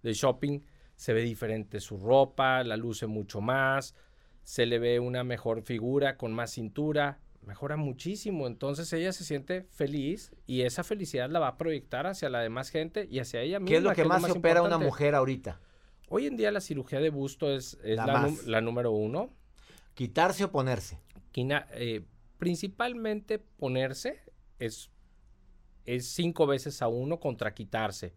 de 0.04 0.14
shopping, 0.14 0.61
se 0.94 1.12
ve 1.12 1.22
diferente 1.22 1.80
su 1.80 1.98
ropa, 1.98 2.62
la 2.62 2.76
luce 2.76 3.09
mucho 3.09 3.40
más, 3.40 3.96
se 4.44 4.64
le 4.64 4.78
ve 4.78 5.00
una 5.00 5.24
mejor 5.24 5.62
figura 5.62 6.16
con 6.16 6.33
más 6.33 6.52
cintura, 6.52 7.18
mejora 7.42 7.76
muchísimo, 7.76 8.46
entonces 8.46 8.92
ella 8.92 9.12
se 9.12 9.24
siente 9.24 9.66
feliz 9.72 10.37
y 10.46 10.62
esa 10.62 10.85
felicidad 10.85 11.28
la 11.30 11.40
va 11.40 11.48
a 11.48 11.59
proyectar 11.59 12.07
hacia 12.07 12.30
la 12.30 12.38
demás 12.38 12.70
gente 12.70 13.09
y 13.11 13.18
hacia 13.18 13.40
ella 13.40 13.59
misma. 13.59 13.70
¿Qué 13.70 13.76
es 13.78 13.83
lo 13.83 13.92
que, 13.92 14.04
más, 14.04 14.22
se 14.22 14.30
opera 14.30 14.62
una 14.62 14.78
mujer 14.78 15.16
ahorita? 15.16 15.61
Hoy 16.09 16.28
en 16.28 16.37
día 16.37 16.52
la 16.52 16.61
cirugía 16.61 17.00
de 17.00 17.11
busto 17.11 17.50
es, 17.50 17.76
la, 17.83 18.61
número 18.61 18.92
uno. 18.92 19.30
¿Quitarse 19.94 20.44
o 20.44 20.52
ponerse? 20.52 21.00
Eh, 21.35 22.04
principalmente 22.38 23.40
ponerse 23.40 24.22
es 24.61 24.92
es 25.85 26.09
cinco 26.09 26.47
veces 26.47 26.83
a 26.83 26.88
uno 26.88 27.20
contra 27.20 27.55
quitarse. 27.55 28.14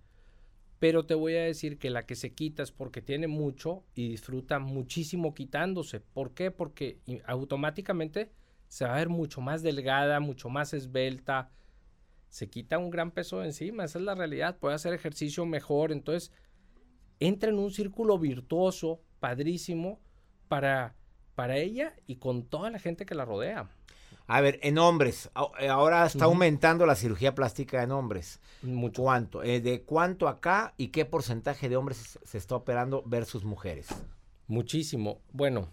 Pero 0.80 1.06
te 1.06 1.16
voy 1.16 1.36
a 1.36 1.44
decir 1.44 1.80
que 1.80 1.90
la 1.90 2.06
que 2.06 2.16
se 2.16 2.34
quita 2.34 2.62
es 2.62 2.72
porque 2.72 3.02
tiene 3.02 3.28
mucho 3.28 3.84
y 3.96 4.10
disfruta 4.10 4.60
muchísimo 4.60 5.34
quitándose. 5.34 6.00
¿Por 6.00 6.34
qué? 6.34 6.52
Porque 6.52 7.00
automáticamente 7.26 8.32
se 8.68 8.86
va 8.86 8.94
a 8.94 8.98
ver 8.98 9.10
mucho 9.10 9.42
más 9.42 9.64
delgada, 9.64 10.20
mucho 10.20 10.50
más 10.50 10.74
esbelta. 10.74 11.50
Se 12.30 12.50
quita 12.50 12.78
un 12.78 12.92
gran 12.92 13.12
peso 13.12 13.40
de 13.40 13.48
encima, 13.48 13.86
esa 13.86 13.98
es 13.98 14.06
la 14.06 14.14
realidad. 14.14 14.60
Puede 14.60 14.76
hacer 14.76 14.94
ejercicio 14.94 15.46
mejor. 15.46 15.92
Entonces, 15.92 16.32
entra 17.20 17.50
en 17.50 17.58
un 17.58 17.72
círculo 17.72 18.20
virtuoso, 18.20 19.02
padrísimo, 19.20 20.00
para, 20.48 20.96
para 21.34 21.58
ella 21.58 21.96
y 22.06 22.18
con 22.18 22.44
toda 22.44 22.70
la 22.70 22.78
gente 22.78 23.06
que 23.06 23.16
la 23.16 23.26
rodea. 23.26 23.70
A 24.28 24.42
ver, 24.42 24.60
en 24.62 24.78
hombres, 24.78 25.30
eh, 25.60 25.70
ahora 25.70 26.06
está 26.06 26.26
aumentando 26.26 26.86
la 26.86 26.96
cirugía 26.96 27.34
plástica 27.34 27.82
en 27.82 27.92
hombres. 27.92 28.42
Mucho. 28.62 29.02
¿Cuánto? 29.02 29.42
Eh, 29.42 29.62
¿De 29.62 29.84
cuánto 29.84 30.28
acá 30.28 30.74
y 30.78 30.90
qué 30.90 31.06
porcentaje 31.06 31.70
de 31.70 31.78
hombres 31.78 32.20
se 32.24 32.38
está 32.38 32.56
operando 32.56 33.04
versus 33.06 33.46
mujeres? 33.46 33.88
Muchísimo. 34.48 35.22
Bueno, 35.32 35.70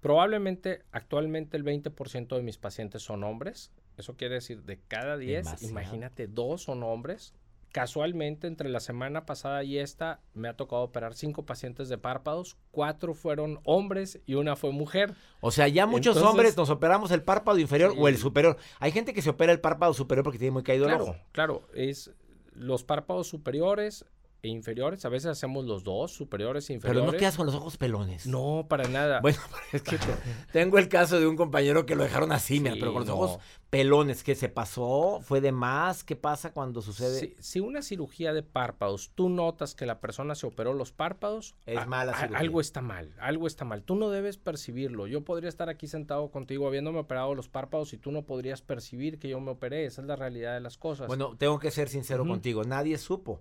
probablemente 0.00 0.82
actualmente 0.90 1.56
el 1.56 1.64
20% 1.64 2.36
de 2.36 2.42
mis 2.42 2.58
pacientes 2.58 3.02
son 3.02 3.22
hombres. 3.22 3.70
Eso 3.96 4.16
quiere 4.16 4.34
decir 4.34 4.64
de 4.64 4.80
cada 4.88 5.16
10, 5.16 5.62
imagínate, 5.62 6.26
dos 6.26 6.62
son 6.62 6.82
hombres 6.82 7.32
Casualmente, 7.74 8.46
entre 8.46 8.68
la 8.68 8.78
semana 8.78 9.26
pasada 9.26 9.64
y 9.64 9.78
esta, 9.78 10.20
me 10.32 10.46
ha 10.46 10.56
tocado 10.56 10.82
operar 10.82 11.14
cinco 11.14 11.44
pacientes 11.44 11.88
de 11.88 11.98
párpados. 11.98 12.56
Cuatro 12.70 13.14
fueron 13.14 13.58
hombres 13.64 14.20
y 14.26 14.34
una 14.34 14.54
fue 14.54 14.70
mujer. 14.70 15.12
O 15.40 15.50
sea, 15.50 15.66
ya 15.66 15.84
muchos 15.84 16.16
hombres 16.18 16.56
nos 16.56 16.70
operamos 16.70 17.10
el 17.10 17.24
párpado 17.24 17.58
inferior 17.58 17.92
o 17.98 18.06
el 18.06 18.16
superior. 18.16 18.58
Hay 18.78 18.92
gente 18.92 19.12
que 19.12 19.22
se 19.22 19.30
opera 19.30 19.50
el 19.50 19.60
párpado 19.60 19.92
superior 19.92 20.22
porque 20.22 20.38
tiene 20.38 20.52
muy 20.52 20.62
caído 20.62 20.86
el 20.86 20.94
ojo. 20.94 21.16
Claro, 21.32 21.66
es 21.74 22.12
los 22.52 22.84
párpados 22.84 23.26
superiores 23.26 24.06
e 24.44 24.48
inferiores. 24.48 25.04
A 25.06 25.08
veces 25.08 25.30
hacemos 25.30 25.64
los 25.64 25.84
dos, 25.84 26.12
superiores 26.12 26.68
e 26.68 26.74
inferiores. 26.74 27.02
Pero 27.02 27.12
no 27.12 27.18
quedas 27.18 27.36
con 27.36 27.46
los 27.46 27.54
ojos 27.54 27.78
pelones. 27.78 28.26
No, 28.26 28.66
para 28.68 28.86
nada. 28.88 29.20
Bueno, 29.22 29.38
es 29.72 29.80
que 29.80 29.96
tengo 30.52 30.78
el 30.78 30.88
caso 30.88 31.18
de 31.18 31.26
un 31.26 31.34
compañero 31.34 31.86
que 31.86 31.96
lo 31.96 32.02
dejaron 32.02 32.30
así, 32.30 32.60
pero 32.60 32.92
con 32.92 33.06
los 33.06 33.08
ojos 33.08 33.38
pelones. 33.70 34.22
¿Qué 34.22 34.34
se 34.34 34.50
pasó? 34.50 35.20
¿Fue 35.22 35.40
de 35.40 35.50
más? 35.50 36.04
¿Qué 36.04 36.14
pasa 36.14 36.52
cuando 36.52 36.82
sucede? 36.82 37.34
Si, 37.40 37.60
una 37.60 37.80
cirugía 37.80 38.34
de 38.34 38.42
párpados, 38.42 39.10
tú 39.14 39.30
notas 39.30 39.74
que 39.74 39.86
la 39.86 40.00
persona 40.00 40.34
se 40.34 40.46
operó 40.46 40.74
los 40.74 40.92
párpados, 40.92 41.54
es 41.64 41.86
mala 41.86 42.12
algo 42.34 42.60
está 42.60 42.82
mal, 42.82 43.14
algo 43.18 43.46
está 43.46 43.64
mal. 43.64 43.82
Tú 43.82 43.94
no 43.94 44.10
debes 44.10 44.36
percibirlo. 44.36 45.06
Yo 45.06 45.24
podría 45.24 45.48
estar 45.48 45.70
aquí 45.70 45.86
sentado 45.86 46.30
contigo 46.30 46.68
habiéndome 46.68 46.98
operado 46.98 47.34
los 47.34 47.48
párpados 47.48 47.94
y 47.94 47.98
tú 47.98 48.12
no 48.12 48.26
podrías 48.26 48.60
percibir 48.60 49.18
que 49.18 49.30
yo 49.30 49.40
me 49.40 49.52
operé. 49.52 49.86
Esa 49.86 50.02
es 50.02 50.06
la 50.06 50.16
realidad 50.16 50.52
de 50.52 50.60
las 50.60 50.76
cosas. 50.76 51.06
Bueno, 51.06 51.34
tengo 51.38 51.58
que 51.58 51.70
ser 51.70 51.88
sincero 51.88 52.26
contigo. 52.26 52.64
Nadie 52.64 52.98
supo 52.98 53.40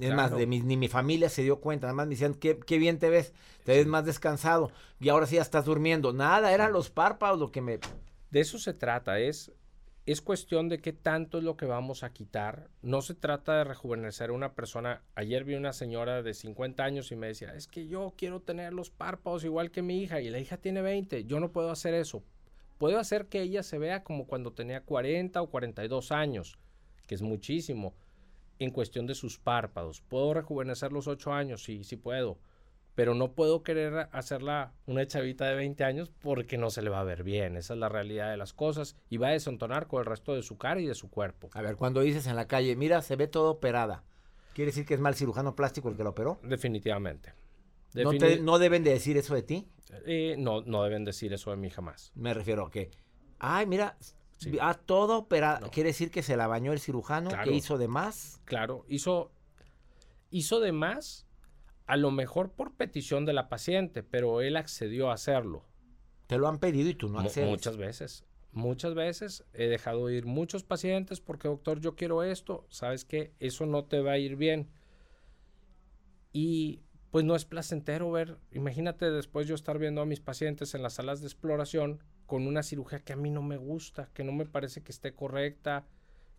Es 0.00 0.14
más, 0.14 0.34
de 0.34 0.46
mi, 0.46 0.60
ni 0.60 0.76
mi 0.76 0.88
familia 0.88 1.28
se 1.28 1.42
dio 1.42 1.60
cuenta. 1.60 1.86
Nada 1.86 1.94
más 1.94 2.06
me 2.06 2.14
decían, 2.14 2.34
qué, 2.34 2.58
qué 2.58 2.78
bien 2.78 2.98
te 2.98 3.10
ves, 3.10 3.34
te 3.64 3.76
ves 3.76 3.86
más 3.86 4.04
descansado. 4.04 4.70
Y 5.00 5.08
ahora 5.10 5.26
sí 5.26 5.36
ya 5.36 5.42
estás 5.42 5.64
durmiendo. 5.64 6.12
Nada, 6.12 6.52
eran 6.52 6.72
los 6.72 6.90
párpados 6.90 7.38
lo 7.38 7.50
que 7.52 7.60
me... 7.60 7.78
De 8.30 8.40
eso 8.40 8.58
se 8.58 8.72
trata, 8.72 9.18
es, 9.18 9.52
es 10.06 10.22
cuestión 10.22 10.70
de 10.70 10.78
qué 10.78 10.94
tanto 10.94 11.36
es 11.36 11.44
lo 11.44 11.58
que 11.58 11.66
vamos 11.66 12.02
a 12.02 12.12
quitar. 12.12 12.70
No 12.80 13.02
se 13.02 13.14
trata 13.14 13.58
de 13.58 13.64
rejuvenecer 13.64 14.30
a 14.30 14.32
una 14.32 14.54
persona. 14.54 15.02
Ayer 15.14 15.44
vi 15.44 15.54
una 15.54 15.74
señora 15.74 16.22
de 16.22 16.32
50 16.32 16.82
años 16.82 17.12
y 17.12 17.16
me 17.16 17.26
decía, 17.26 17.54
es 17.54 17.66
que 17.66 17.86
yo 17.86 18.14
quiero 18.16 18.40
tener 18.40 18.72
los 18.72 18.88
párpados 18.88 19.44
igual 19.44 19.70
que 19.70 19.82
mi 19.82 20.02
hija 20.02 20.22
y 20.22 20.30
la 20.30 20.38
hija 20.38 20.56
tiene 20.56 20.80
20. 20.80 21.24
Yo 21.24 21.38
no 21.40 21.52
puedo 21.52 21.70
hacer 21.70 21.92
eso. 21.92 22.22
Puedo 22.78 22.98
hacer 22.98 23.26
que 23.26 23.42
ella 23.42 23.62
se 23.62 23.78
vea 23.78 24.02
como 24.02 24.26
cuando 24.26 24.52
tenía 24.52 24.80
40 24.80 25.42
o 25.42 25.50
42 25.50 26.10
años, 26.10 26.58
que 27.06 27.14
es 27.14 27.22
muchísimo 27.22 27.94
en 28.64 28.70
cuestión 28.70 29.06
de 29.06 29.14
sus 29.14 29.38
párpados. 29.38 30.00
¿Puedo 30.00 30.34
rejuvenecer 30.34 30.92
los 30.92 31.06
8 31.08 31.32
años? 31.32 31.62
Sí, 31.62 31.84
sí 31.84 31.96
puedo. 31.96 32.38
Pero 32.94 33.14
no 33.14 33.32
puedo 33.32 33.62
querer 33.62 34.08
hacerla 34.12 34.74
una 34.86 35.06
chavita 35.06 35.46
de 35.46 35.54
20 35.54 35.82
años 35.84 36.10
porque 36.20 36.58
no 36.58 36.68
se 36.68 36.82
le 36.82 36.90
va 36.90 37.00
a 37.00 37.04
ver 37.04 37.22
bien. 37.22 37.56
Esa 37.56 37.72
es 37.74 37.80
la 37.80 37.88
realidad 37.88 38.30
de 38.30 38.36
las 38.36 38.52
cosas. 38.52 38.96
Y 39.08 39.16
va 39.16 39.28
a 39.28 39.32
desentonar 39.32 39.86
con 39.86 40.00
el 40.00 40.06
resto 40.06 40.34
de 40.34 40.42
su 40.42 40.58
cara 40.58 40.80
y 40.80 40.86
de 40.86 40.94
su 40.94 41.10
cuerpo. 41.10 41.48
A 41.54 41.62
ver, 41.62 41.76
cuando 41.76 42.00
dices 42.00 42.26
en 42.26 42.36
la 42.36 42.46
calle, 42.46 42.76
mira, 42.76 43.00
se 43.00 43.16
ve 43.16 43.28
todo 43.28 43.50
operada. 43.50 44.04
¿Quiere 44.54 44.70
decir 44.70 44.84
que 44.84 44.94
es 44.94 45.00
mal 45.00 45.14
cirujano 45.14 45.56
plástico 45.56 45.88
el 45.88 45.96
que 45.96 46.04
lo 46.04 46.10
operó? 46.10 46.38
Definitivamente. 46.42 47.32
¿No, 47.94 48.10
te, 48.12 48.40
¿No, 48.40 48.58
deben 48.58 48.84
de 48.84 48.90
decir 48.90 49.16
eso 49.16 49.34
de 49.34 49.42
ti? 49.42 49.68
Eh, 50.06 50.36
no, 50.38 50.62
no 50.62 50.82
deben 50.82 51.04
decir 51.04 51.32
eso 51.32 51.50
de 51.50 51.56
mí 51.56 51.70
jamás. 51.70 52.12
Me 52.14 52.32
refiero 52.32 52.66
a 52.66 52.70
que, 52.70 52.90
ay, 53.38 53.66
mira, 53.66 53.96
a 54.60 54.74
todo 54.74 55.18
operado. 55.18 55.70
¿Quiere 55.70 55.90
decir 55.90 56.10
que 56.10 56.22
se 56.22 56.36
la 56.36 56.46
bañó 56.46 56.72
el 56.72 56.80
cirujano? 56.80 57.30
¿Que 57.44 57.52
hizo 57.52 57.78
de 57.78 57.88
más? 57.88 58.40
Claro, 58.44 58.84
hizo, 58.88 59.32
hizo 60.30 60.60
de 60.60 60.72
más, 60.72 61.26
a 61.86 61.96
lo 61.96 62.10
mejor 62.10 62.52
por 62.52 62.74
petición 62.74 63.24
de 63.24 63.32
la 63.32 63.48
paciente, 63.48 64.02
pero 64.02 64.40
él 64.40 64.56
accedió 64.56 65.10
a 65.10 65.14
hacerlo. 65.14 65.64
Te 66.26 66.38
lo 66.38 66.48
han 66.48 66.58
pedido 66.58 66.88
y 66.88 66.94
tú 66.94 67.08
no 67.08 67.20
accedes. 67.20 67.48
Muchas 67.48 67.76
veces. 67.76 68.24
Muchas 68.52 68.94
veces 68.94 69.44
he 69.54 69.66
dejado 69.66 70.10
ir 70.10 70.26
muchos 70.26 70.62
pacientes 70.62 71.20
porque, 71.20 71.48
doctor, 71.48 71.80
yo 71.80 71.96
quiero 71.96 72.22
esto. 72.22 72.66
¿Sabes 72.68 73.04
qué? 73.04 73.32
Eso 73.38 73.66
no 73.66 73.84
te 73.84 74.00
va 74.00 74.12
a 74.12 74.18
ir 74.18 74.36
bien. 74.36 74.68
Y 76.32 76.82
pues 77.12 77.26
no 77.26 77.36
es 77.36 77.44
placentero 77.44 78.10
ver, 78.10 78.38
imagínate 78.52 79.10
después 79.10 79.46
yo 79.46 79.54
estar 79.54 79.78
viendo 79.78 80.00
a 80.00 80.06
mis 80.06 80.20
pacientes 80.20 80.74
en 80.74 80.82
las 80.82 80.94
salas 80.94 81.20
de 81.20 81.26
exploración 81.26 82.02
con 82.32 82.46
una 82.46 82.62
cirugía 82.62 83.00
que 83.00 83.12
a 83.12 83.16
mí 83.16 83.28
no 83.28 83.42
me 83.42 83.58
gusta, 83.58 84.08
que 84.14 84.24
no 84.24 84.32
me 84.32 84.46
parece 84.46 84.82
que 84.82 84.90
esté 84.90 85.12
correcta, 85.12 85.84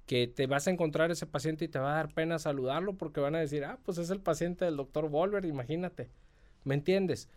que 0.07 0.25
te 0.25 0.47
vas 0.47 0.67
a 0.67 0.71
encontrar 0.71 1.11
ese 1.11 1.27
paciente 1.27 1.65
y 1.65 1.67
te 1.67 1.77
va 1.77 1.91
a 1.91 1.97
dar 1.97 2.11
pena 2.11 2.39
saludarlo 2.39 2.97
porque 2.97 3.19
van 3.19 3.35
a 3.35 3.39
decir, 3.39 3.63
ah, 3.63 3.77
pues 3.85 3.99
es 3.99 4.09
el 4.09 4.19
paciente 4.19 4.65
del 4.65 4.75
doctor 4.75 5.07
Volver, 5.07 5.45
imagínate. 5.45 6.09
¿Me 6.63 6.73
entiendes? 6.73 7.29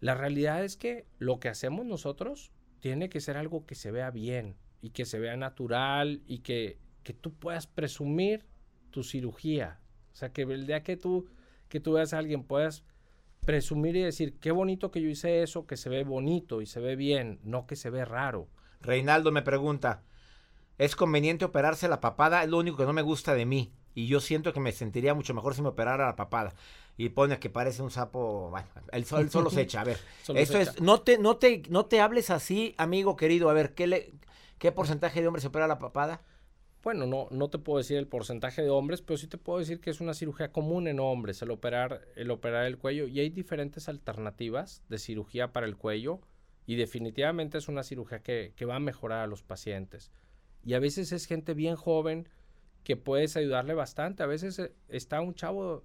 La 0.00 0.16
realidad 0.16 0.64
es 0.64 0.76
que 0.76 1.06
lo 1.20 1.38
que 1.38 1.48
hacemos 1.48 1.86
nosotros 1.86 2.50
tiene 2.80 3.08
que 3.08 3.20
ser 3.20 3.36
algo 3.36 3.64
que 3.66 3.76
se 3.76 3.92
vea 3.92 4.10
bien 4.10 4.56
y 4.82 4.90
que 4.90 5.04
se 5.04 5.20
vea 5.20 5.36
natural 5.36 6.24
y 6.26 6.40
que, 6.40 6.80
que 7.04 7.12
tú 7.12 7.34
puedas 7.34 7.68
presumir 7.68 8.46
tu 8.90 9.04
cirugía. 9.04 9.78
O 10.12 10.16
sea, 10.16 10.32
que 10.32 10.42
el 10.42 10.66
día 10.66 10.82
que 10.82 10.96
tú, 10.96 11.28
que 11.68 11.78
tú 11.78 11.92
veas 11.92 12.14
a 12.14 12.18
alguien 12.18 12.42
puedas 12.42 12.82
presumir 13.44 13.96
y 13.96 14.02
decir, 14.02 14.38
qué 14.38 14.50
bonito 14.50 14.90
que 14.90 15.00
yo 15.00 15.08
hice 15.08 15.42
eso, 15.42 15.66
que 15.66 15.76
se 15.76 15.88
ve 15.88 16.04
bonito 16.04 16.62
y 16.62 16.66
se 16.66 16.80
ve 16.80 16.96
bien, 16.96 17.40
no 17.42 17.66
que 17.66 17.76
se 17.76 17.90
ve 17.90 18.04
raro. 18.04 18.48
Reinaldo 18.80 19.32
me 19.32 19.42
pregunta, 19.42 20.02
¿es 20.78 20.96
conveniente 20.96 21.44
operarse 21.44 21.88
la 21.88 22.00
papada? 22.00 22.42
Es 22.42 22.50
lo 22.50 22.58
único 22.58 22.76
que 22.76 22.84
no 22.84 22.92
me 22.92 23.02
gusta 23.02 23.34
de 23.34 23.46
mí. 23.46 23.72
Y 23.94 24.06
yo 24.06 24.20
siento 24.20 24.52
que 24.52 24.60
me 24.60 24.72
sentiría 24.72 25.14
mucho 25.14 25.34
mejor 25.34 25.54
si 25.54 25.62
me 25.62 25.68
operara 25.68 26.06
la 26.06 26.16
papada. 26.16 26.54
Y 26.96 27.08
pone 27.08 27.38
que 27.38 27.50
parece 27.50 27.82
un 27.82 27.90
sapo. 27.90 28.50
Bueno, 28.50 28.68
él, 28.92 29.04
solo 29.04 29.50
se 29.50 29.62
echa. 29.62 29.80
A 29.80 29.84
ver, 29.84 29.98
esto 30.34 30.58
es. 30.58 30.80
No 30.80 31.00
te, 31.00 31.18
no, 31.18 31.36
te, 31.36 31.62
no 31.68 31.86
te 31.86 32.00
hables 32.00 32.30
así, 32.30 32.74
amigo 32.78 33.16
querido. 33.16 33.50
A 33.50 33.52
ver, 33.52 33.74
¿qué, 33.74 33.86
le, 33.86 34.12
¿qué 34.58 34.70
porcentaje 34.70 35.20
de 35.20 35.26
hombres 35.26 35.42
se 35.42 35.48
opera 35.48 35.66
la 35.66 35.78
papada? 35.78 36.22
Bueno, 36.82 37.06
no, 37.06 37.28
no 37.30 37.50
te 37.50 37.58
puedo 37.58 37.78
decir 37.78 37.98
el 37.98 38.06
porcentaje 38.06 38.62
de 38.62 38.70
hombres, 38.70 39.02
pero 39.02 39.16
sí 39.18 39.26
te 39.26 39.38
puedo 39.38 39.58
decir 39.58 39.80
que 39.80 39.90
es 39.90 40.00
una 40.00 40.14
cirugía 40.14 40.50
común 40.50 40.88
en 40.88 40.98
hombres, 40.98 41.42
el 41.42 41.50
operar, 41.50 42.00
el 42.16 42.30
operar 42.30 42.66
el 42.66 42.78
cuello. 42.78 43.06
Y 43.06 43.20
hay 43.20 43.28
diferentes 43.30 43.88
alternativas 43.88 44.82
de 44.88 44.98
cirugía 44.98 45.52
para 45.52 45.66
el 45.66 45.76
cuello 45.76 46.20
y 46.66 46.76
definitivamente 46.76 47.58
es 47.58 47.68
una 47.68 47.82
cirugía 47.82 48.22
que, 48.22 48.54
que 48.56 48.64
va 48.64 48.76
a 48.76 48.80
mejorar 48.80 49.24
a 49.24 49.26
los 49.26 49.42
pacientes. 49.42 50.10
Y 50.64 50.74
a 50.74 50.78
veces 50.78 51.12
es 51.12 51.26
gente 51.26 51.52
bien 51.52 51.76
joven 51.76 52.28
que 52.82 52.96
puedes 52.96 53.36
ayudarle 53.36 53.74
bastante. 53.74 54.22
A 54.22 54.26
veces 54.26 54.58
eh, 54.58 54.72
está 54.88 55.20
un 55.20 55.34
chavo, 55.34 55.84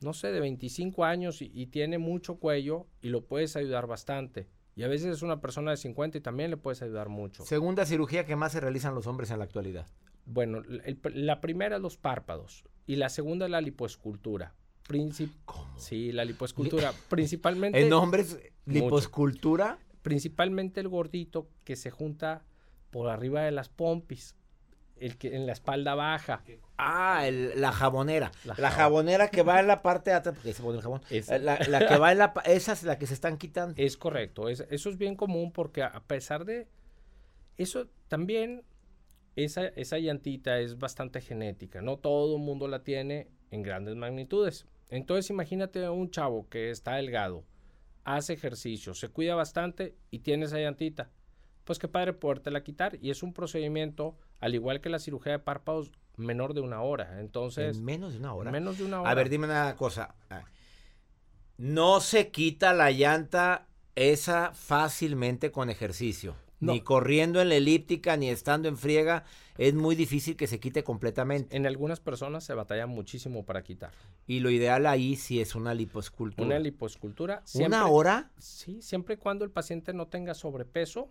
no 0.00 0.12
sé, 0.12 0.30
de 0.30 0.38
25 0.38 1.04
años 1.04 1.42
y, 1.42 1.50
y 1.52 1.66
tiene 1.66 1.98
mucho 1.98 2.36
cuello 2.36 2.86
y 3.02 3.08
lo 3.08 3.24
puedes 3.24 3.56
ayudar 3.56 3.86
bastante. 3.88 4.48
Y 4.76 4.84
a 4.84 4.88
veces 4.88 5.16
es 5.16 5.22
una 5.22 5.40
persona 5.40 5.72
de 5.72 5.76
50 5.76 6.18
y 6.18 6.20
también 6.20 6.50
le 6.50 6.56
puedes 6.56 6.80
ayudar 6.82 7.08
mucho. 7.08 7.44
Segunda 7.44 7.84
cirugía 7.84 8.24
que 8.24 8.36
más 8.36 8.52
se 8.52 8.60
realizan 8.60 8.94
los 8.94 9.08
hombres 9.08 9.32
en 9.32 9.38
la 9.38 9.44
actualidad. 9.44 9.88
Bueno, 10.30 10.62
la 11.02 11.40
primera 11.40 11.76
es 11.76 11.82
los 11.82 11.96
párpados 11.96 12.64
y 12.86 12.96
la 12.96 13.08
segunda 13.08 13.46
es 13.46 13.50
la 13.50 13.60
lipoescultura. 13.60 14.54
¿Cómo? 15.44 15.78
Sí, 15.78 16.12
la 16.12 16.24
lipoescultura. 16.24 16.92
principalmente. 17.08 17.80
¿En 17.80 17.92
hombres 17.92 18.38
lipoescultura? 18.64 19.78
Principalmente 20.02 20.80
el 20.80 20.88
gordito 20.88 21.48
que 21.64 21.76
se 21.76 21.90
junta 21.90 22.42
por 22.90 23.10
arriba 23.10 23.42
de 23.42 23.50
las 23.50 23.68
pompis, 23.68 24.34
el 24.96 25.18
que 25.18 25.36
en 25.36 25.46
la 25.46 25.52
espalda 25.52 25.94
baja. 25.94 26.42
Ah, 26.78 27.28
la 27.30 27.72
jabonera. 27.72 28.32
La, 28.44 28.70
jabonera 28.70 29.28
que 29.28 29.42
va 29.42 29.60
en 29.60 29.66
la 29.66 29.82
parte 29.82 30.10
de 30.10 30.16
atrás, 30.16 30.34
porque 30.36 30.54
se 30.54 30.62
pone 30.62 30.78
el 30.78 30.82
jabón. 30.82 31.02
La, 31.40 31.86
que 31.86 31.98
va 31.98 32.12
en 32.12 32.18
la, 32.18 32.32
esa 32.46 32.72
es 32.72 32.82
la 32.84 32.98
que 32.98 33.06
se 33.06 33.14
están 33.14 33.36
quitando. 33.36 33.74
Es 33.76 33.96
correcto, 33.96 34.48
eso 34.48 34.88
es 34.88 34.96
bien 34.96 35.16
común 35.16 35.52
porque 35.52 35.82
a 35.82 36.00
pesar 36.06 36.44
de 36.44 36.66
eso 37.58 37.88
también 38.08 38.62
esa, 39.44 39.66
esa 39.68 39.98
llantita 39.98 40.58
es 40.60 40.78
bastante 40.78 41.20
genética, 41.20 41.80
no 41.82 41.98
todo 41.98 42.36
el 42.36 42.42
mundo 42.42 42.68
la 42.68 42.82
tiene 42.82 43.28
en 43.50 43.62
grandes 43.62 43.96
magnitudes. 43.96 44.66
Entonces 44.90 45.30
imagínate 45.30 45.88
un 45.88 46.10
chavo 46.10 46.48
que 46.48 46.70
está 46.70 46.96
delgado, 46.96 47.44
hace 48.04 48.32
ejercicio, 48.32 48.94
se 48.94 49.08
cuida 49.08 49.34
bastante 49.34 49.94
y 50.10 50.20
tiene 50.20 50.46
esa 50.46 50.58
llantita. 50.58 51.10
Pues 51.64 51.78
qué 51.78 51.88
padre 51.88 52.14
podértela 52.14 52.64
quitar 52.64 52.98
y 53.02 53.10
es 53.10 53.22
un 53.22 53.34
procedimiento, 53.34 54.16
al 54.40 54.54
igual 54.54 54.80
que 54.80 54.88
la 54.88 54.98
cirugía 54.98 55.32
de 55.32 55.38
párpados, 55.38 55.92
menor 56.16 56.54
de 56.54 56.62
una 56.62 56.80
hora. 56.80 57.20
Entonces... 57.20 57.78
menos 57.78 58.14
de 58.14 58.18
una 58.20 58.32
hora. 58.32 58.50
Menos 58.50 58.78
de 58.78 58.84
una 58.84 59.02
hora. 59.02 59.10
A 59.10 59.14
ver, 59.14 59.28
dime 59.28 59.44
una 59.44 59.76
cosa. 59.76 60.14
Ah, 60.30 60.44
no 61.58 62.00
se 62.00 62.30
quita 62.30 62.72
la 62.72 62.90
llanta 62.90 63.66
esa 63.94 64.52
fácilmente 64.54 65.52
con 65.52 65.70
ejercicio. 65.70 66.34
Ni 66.60 66.80
corriendo 66.80 67.40
en 67.40 67.48
la 67.50 67.56
elíptica, 67.56 68.16
ni 68.16 68.28
estando 68.30 68.68
en 68.68 68.76
friega, 68.76 69.24
es 69.58 69.74
muy 69.74 69.94
difícil 69.94 70.36
que 70.36 70.46
se 70.46 70.58
quite 70.58 70.82
completamente. 70.82 71.56
En 71.56 71.66
algunas 71.66 72.00
personas 72.00 72.44
se 72.44 72.54
batalla 72.54 72.86
muchísimo 72.86 73.44
para 73.44 73.62
quitar. 73.62 73.92
Y 74.26 74.40
lo 74.40 74.50
ideal 74.50 74.86
ahí 74.86 75.16
sí 75.16 75.40
es 75.40 75.54
una 75.54 75.74
liposcultura. 75.74 76.46
Una 76.46 76.58
liposcultura. 76.58 77.42
¿Una 77.54 77.86
hora? 77.86 78.30
Sí, 78.38 78.82
siempre 78.82 79.14
y 79.14 79.18
cuando 79.18 79.44
el 79.44 79.50
paciente 79.50 79.92
no 79.92 80.08
tenga 80.08 80.34
sobrepeso, 80.34 81.10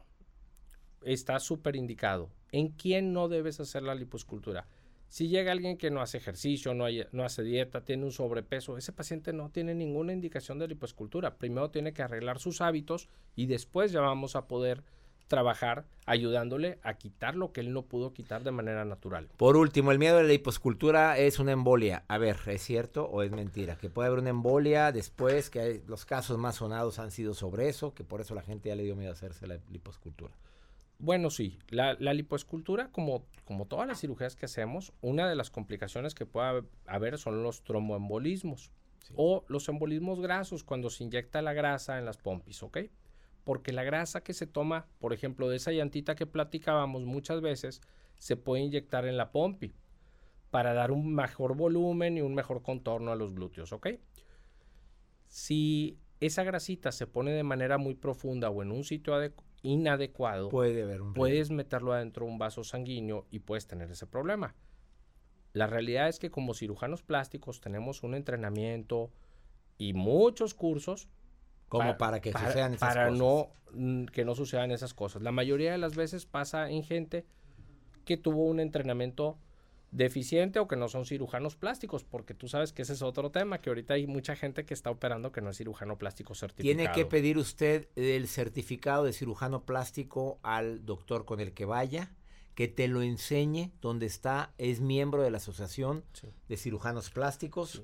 está 1.02 1.40
súper 1.40 1.76
indicado. 1.76 2.30
¿En 2.52 2.70
quién 2.70 3.14
no 3.14 3.28
debes 3.28 3.60
hacer 3.60 3.84
la 3.84 3.96
liposcultura? 3.96 4.68
Si 5.10 5.30
llega 5.30 5.54
alguien 5.54 5.78
que 5.78 5.90
no 5.90 6.02
hace 6.02 6.18
ejercicio, 6.18 6.74
no, 6.74 6.86
no 7.14 7.24
hace 7.24 7.42
dieta, 7.42 7.86
tiene 7.86 8.04
un 8.04 8.12
sobrepeso, 8.12 8.78
ese 8.78 8.92
paciente 8.92 9.32
no 9.32 9.50
tiene 9.50 9.74
ninguna 9.74 10.12
indicación 10.12 10.60
de 10.60 10.68
liposcultura. 10.68 11.38
Primero 11.38 11.72
tiene 11.72 11.94
que 11.94 12.02
arreglar 12.02 12.40
sus 12.40 12.60
hábitos 12.60 13.08
y 13.36 13.46
después 13.46 13.94
ya 13.94 14.02
vamos 14.02 14.36
a 14.36 14.48
poder 14.48 14.84
trabajar 15.28 15.86
ayudándole 16.06 16.80
a 16.84 16.96
quitar 16.96 17.36
lo 17.36 17.52
que 17.52 17.62
él 17.62 17.74
no 17.74 17.84
pudo 17.84 18.14
quitar 18.14 18.44
de 18.44 18.52
manera 18.52 18.86
natural. 18.86 19.30
Por 19.38 19.58
último, 19.58 19.92
el 19.92 20.00
miedo 20.00 20.18
de 20.18 20.24
la 20.24 20.34
hiposcultura 20.34 21.18
es 21.18 21.40
una 21.40 21.52
embolia. 21.52 22.04
A 22.08 22.18
ver, 22.18 22.38
¿es 22.48 22.62
cierto 22.62 23.06
o 23.06 23.24
es 23.24 23.32
mentira? 23.32 23.78
Que 23.78 23.90
puede 23.90 24.08
haber 24.08 24.20
una 24.20 24.30
embolia 24.30 24.92
después, 24.92 25.50
que 25.50 25.84
los 25.88 26.06
casos 26.06 26.38
más 26.38 26.56
sonados 26.56 27.00
han 27.00 27.12
sido 27.12 27.34
sobre 27.34 27.70
eso, 27.70 27.94
que 27.94 28.04
por 28.04 28.22
eso 28.22 28.36
la 28.36 28.42
gente 28.42 28.70
ya 28.70 28.76
le 28.76 28.84
dio 28.84 28.96
miedo 28.96 29.12
a 29.12 29.14
hacerse 29.14 29.48
la 29.48 29.60
liposcultura. 29.70 30.34
Bueno, 31.00 31.30
sí, 31.30 31.60
la, 31.70 31.96
la 32.00 32.14
liposcultura, 32.14 32.90
como, 32.92 33.24
como 33.46 33.66
todas 33.66 33.88
las 33.88 34.00
cirugías 34.02 34.36
que 34.36 34.46
hacemos, 34.46 34.94
una 35.02 35.30
de 35.30 35.36
las 35.36 35.52
complicaciones 35.52 36.16
que 36.16 36.26
puede 36.26 36.64
haber 36.88 37.20
son 37.20 37.44
los 37.44 37.64
tromboembolismos 37.64 38.72
o 39.16 39.46
los 39.48 39.70
embolismos 39.70 40.20
grasos 40.20 40.64
cuando 40.64 40.90
se 40.90 41.04
inyecta 41.04 41.42
la 41.42 41.54
grasa 41.54 42.00
en 42.00 42.06
las 42.06 42.18
pompis, 42.18 42.64
¿ok? 42.64 42.80
Porque 43.48 43.72
la 43.72 43.86
grasa 43.86 44.26
que 44.26 44.34
se 44.34 44.46
toma, 44.46 44.88
por 45.00 45.14
ejemplo, 45.14 45.48
de 45.48 45.56
esa 45.56 45.72
llantita 45.72 46.16
que 46.16 46.26
platicábamos 46.26 47.06
muchas 47.06 47.40
veces, 47.40 47.82
se 48.18 48.36
puede 48.36 48.64
inyectar 48.64 49.06
en 49.06 49.16
la 49.16 49.32
pompi 49.32 49.74
para 50.52 50.74
dar 50.74 50.92
un 50.92 51.16
mejor 51.16 51.56
volumen 51.56 52.18
y 52.18 52.22
un 52.22 52.36
mejor 52.36 52.62
contorno 52.62 53.10
a 53.10 53.16
los 53.16 53.34
glúteos, 53.34 53.72
¿ok? 53.72 53.88
Si 55.28 55.98
esa 56.20 56.44
grasita 56.44 56.92
se 56.92 57.08
pone 57.08 57.32
de 57.32 57.44
manera 57.44 57.78
muy 57.78 57.96
profunda 57.96 58.50
o 58.50 58.64
en 58.64 58.74
un 58.74 58.84
sitio 58.84 59.14
inadecuado, 59.62 60.50
puede 60.50 60.84
haber 60.84 61.02
un 61.02 61.14
puedes 61.14 61.50
meterlo 61.50 61.94
adentro 61.94 62.26
de 62.26 62.34
un 62.34 62.40
vaso 62.40 62.66
sanguíneo 62.66 63.28
y 63.32 63.40
puedes 63.40 63.66
tener 63.66 63.90
ese 63.90 64.08
problema. 64.08 64.56
La 65.54 65.68
realidad 65.68 66.10
es 66.10 66.20
que 66.20 66.30
como 66.30 66.54
cirujanos 66.54 67.02
plásticos 67.02 67.62
tenemos 67.62 68.04
un 68.04 68.14
entrenamiento 68.14 69.10
y 69.78 69.94
muchos 69.94 70.54
cursos 70.54 71.08
como 71.70 71.98
para, 71.98 72.22
que 72.22 72.32
sucedan 72.32 72.74
esas 72.74 72.90
para 72.96 73.06
cosas. 73.10 73.20
no 73.20 73.50
mm, 73.74 74.06
que 74.06 74.26
no 74.26 74.36
sucedan 74.36 74.72
esas 74.72 74.94
cosas. 74.94 75.22
La 75.22 75.32
mayoría 75.32 75.72
de 75.72 75.78
las 75.78 75.96
veces 75.96 76.26
pasa 76.26 76.70
en 76.70 76.84
gente 76.84 77.26
que 78.06 78.18
tuvo 78.18 78.46
un 78.46 78.60
entrenamiento 78.60 79.38
deficiente 79.92 80.60
o 80.60 80.68
que 80.68 80.76
no 80.76 80.90
son 80.90 81.06
cirujanos 81.06 81.56
plásticos, 81.56 82.04
porque 82.04 82.34
tú 82.34 82.48
sabes 82.48 82.74
que 82.74 82.82
ese 82.82 82.94
es 82.94 83.02
otro 83.02 83.32
tema, 83.32 83.60
que 83.62 83.70
ahorita 83.70 83.94
hay 83.94 84.06
mucha 84.06 84.36
gente 84.36 84.66
que 84.66 84.74
está 84.74 84.92
operando 84.92 85.32
que 85.32 85.42
no 85.42 85.50
es 85.50 85.58
cirujano 85.58 85.98
plástico 85.98 86.36
certificado. 86.36 86.78
Tiene 86.78 86.92
que 86.94 87.06
pedir 87.06 87.38
usted 87.38 87.88
el 87.96 88.28
certificado 88.28 89.06
de 89.06 89.14
cirujano 89.14 89.64
plástico 89.64 90.40
al 90.44 90.86
doctor 90.86 91.26
con 91.26 91.40
el 91.40 91.54
que 91.54 91.66
vaya, 91.66 92.12
que 92.54 92.68
te 92.68 92.88
lo 92.88 93.02
enseñe, 93.02 93.72
donde 93.82 94.08
está, 94.08 94.52
es 94.58 94.82
miembro 94.82 95.22
de 95.22 95.32
la 95.32 95.38
Asociación 95.38 96.04
Sí. 96.14 96.28
de 96.50 96.58
Cirujanos 96.58 97.10
Plásticos, 97.10 97.84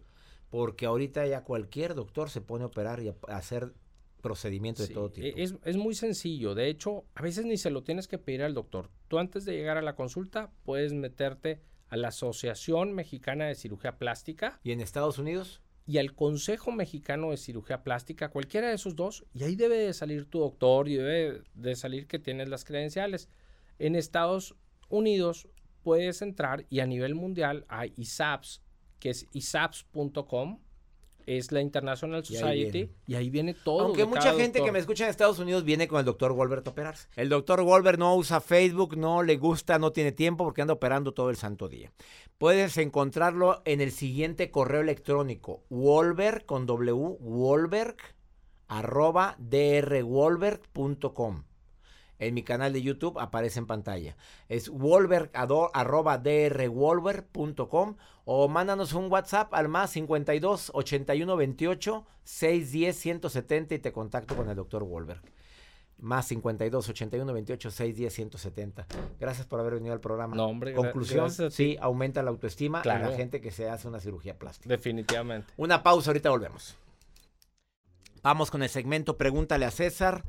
porque 0.53 0.85
ahorita 0.85 1.25
ya 1.25 1.43
cualquier 1.43 1.95
doctor 1.95 2.29
se 2.29 2.39
pone 2.39 2.63
a 2.63 2.67
operar 2.67 3.01
y 3.01 3.07
a 3.07 3.15
hacer 3.35 3.73
procedimientos 4.21 4.85
Sí, 4.85 4.89
de 4.89 4.93
todo 4.93 5.09
tipo. 5.11 5.25
e- 5.25 5.33
Es, 5.41 5.55
es 5.63 5.77
muy 5.77 5.95
sencillo. 5.95 6.53
De 6.53 6.67
hecho, 6.69 7.05
a 7.15 7.23
veces 7.23 7.45
ni 7.45 7.57
se 7.57 7.71
lo 7.71 7.81
tienes 7.81 8.07
que 8.07 8.19
pedir 8.19 8.43
al 8.43 8.53
doctor. 8.53 8.91
Tú 9.07 9.17
antes 9.17 9.45
de 9.45 9.53
llegar 9.53 9.77
a 9.77 9.81
la 9.81 9.95
consulta 9.95 10.51
puedes 10.63 10.93
meterte 10.93 11.59
a 11.89 11.97
la 11.97 12.09
Asociación 12.09 12.93
Mexicana 12.93 13.47
de 13.47 13.55
Cirugía 13.55 13.97
Plástica 13.97 14.59
¿Y 14.63 14.73
en 14.73 14.79
Estados 14.81 15.17
Unidos? 15.17 15.63
y 15.87 15.97
al 15.97 16.13
Consejo 16.13 16.71
Mexicano 16.71 17.31
de 17.31 17.37
Cirugía 17.37 17.83
Plástica, 17.83 18.29
cualquiera 18.29 18.67
de 18.69 18.75
esos 18.75 18.95
dos, 18.95 19.25
y 19.33 19.43
ahí 19.45 19.55
debe 19.55 19.77
de 19.77 19.93
salir 19.93 20.27
tu 20.27 20.37
doctor 20.39 20.87
y 20.87 20.97
debe 20.97 21.41
de 21.55 21.75
salir 21.75 22.05
que 22.05 22.19
tienes 22.19 22.47
las 22.47 22.63
credenciales. 22.63 23.27
En 23.79 23.95
Estados 23.95 24.55
Unidos 24.87 25.47
puedes 25.81 26.21
entrar 26.21 26.67
y 26.69 26.79
a 26.81 26.85
nivel 26.85 27.15
mundial 27.15 27.65
hay 27.69 27.91
ISAPS, 27.97 28.61
que 29.03 29.09
es 29.09 29.27
isaps.com, 29.33 30.59
es 31.25 31.51
la 31.51 31.59
International 31.59 32.23
Y 32.25 32.35
ahí 32.37 32.41
Society, 32.41 32.71
viene. 32.71 32.89
y 33.05 33.15
ahí 33.15 33.29
viene 33.29 33.53
todo. 33.53 33.87
Aunque 33.87 34.05
mucha 34.05 34.33
gente 34.33 34.63
que 34.63 34.71
me 34.71 34.79
escucha 34.79 35.03
en 35.03 35.09
Estados 35.09 35.39
Unidos 35.39 35.65
viene 35.65 35.89
con 35.89 35.99
el 35.99 36.05
doctor 36.05 36.31
Wolbert 36.31 36.65
a 36.67 36.69
operarse. 36.69 37.09
El 37.17 37.27
doctor 37.27 37.61
Wolbert 37.63 37.99
no 37.99 38.15
usa 38.15 38.39
Facebook, 38.39 38.95
no 38.95 39.21
le 39.21 39.35
gusta, 39.35 39.77
no 39.77 39.91
tiene 39.91 40.13
tiempo 40.13 40.45
porque 40.45 40.61
anda 40.61 40.73
operando 40.73 41.13
todo 41.13 41.29
el 41.29 41.35
santo 41.35 41.67
día. 41.67 41.91
Puedes 42.37 42.77
encontrarlo 42.77 43.61
en 43.65 43.81
el 43.81 43.91
siguiente 43.91 44.51
correo 44.51 44.79
electrónico, 44.79 45.65
Wolberg 45.69 46.45
con 46.45 46.65
W, 46.65 47.17
Wolberg, 47.19 47.97
arroba 48.69 49.35
drwolberg.com. 49.37 51.43
En 52.27 52.33
mi 52.33 52.43
canal 52.43 52.71
de 52.73 52.81
YouTube 52.81 53.19
aparece 53.19 53.59
en 53.59 53.67
pantalla. 53.67 54.15
Es 54.49 54.71
arroba 55.73 56.17
drwolberg.com 56.17 57.95
o 58.25 58.47
mándanos 58.47 58.93
un 58.93 59.11
WhatsApp 59.11 59.53
al 59.53 59.67
más 59.67 59.91
52 59.91 60.71
81 60.73 61.35
28 61.35 62.05
610 62.23 62.95
170 62.97 63.75
y 63.75 63.79
te 63.79 63.91
contacto 63.91 64.35
con 64.35 64.49
el 64.49 64.55
doctor 64.55 64.83
Wolberg. 64.83 65.21
Más 65.99 66.27
52 66.27 66.89
81 66.89 67.33
28 67.33 67.71
610 67.71 68.13
170. 68.13 68.87
Gracias 69.19 69.45
por 69.47 69.59
haber 69.59 69.75
venido 69.75 69.93
al 69.93 69.99
programa. 70.01 70.35
No, 70.35 70.45
hombre, 70.47 70.73
Conclusión, 70.73 71.29
sí, 71.51 71.77
aumenta 71.79 72.23
la 72.23 72.29
autoestima 72.29 72.79
en 72.79 72.83
Claro. 72.83 73.09
la 73.09 73.15
gente 73.15 73.39
que 73.41 73.51
se 73.51 73.69
hace 73.69 73.87
una 73.87 73.99
cirugía 73.99 74.37
plástica. 74.37 74.69
Definitivamente. 74.69 75.53
Una 75.57 75.83
pausa, 75.83 76.09
ahorita 76.09 76.29
volvemos. 76.29 76.75
Vamos 78.21 78.49
con 78.51 78.63
el 78.63 78.69
segmento 78.69 79.17
Pregúntale 79.17 79.65
a 79.65 79.71
César. 79.71 80.23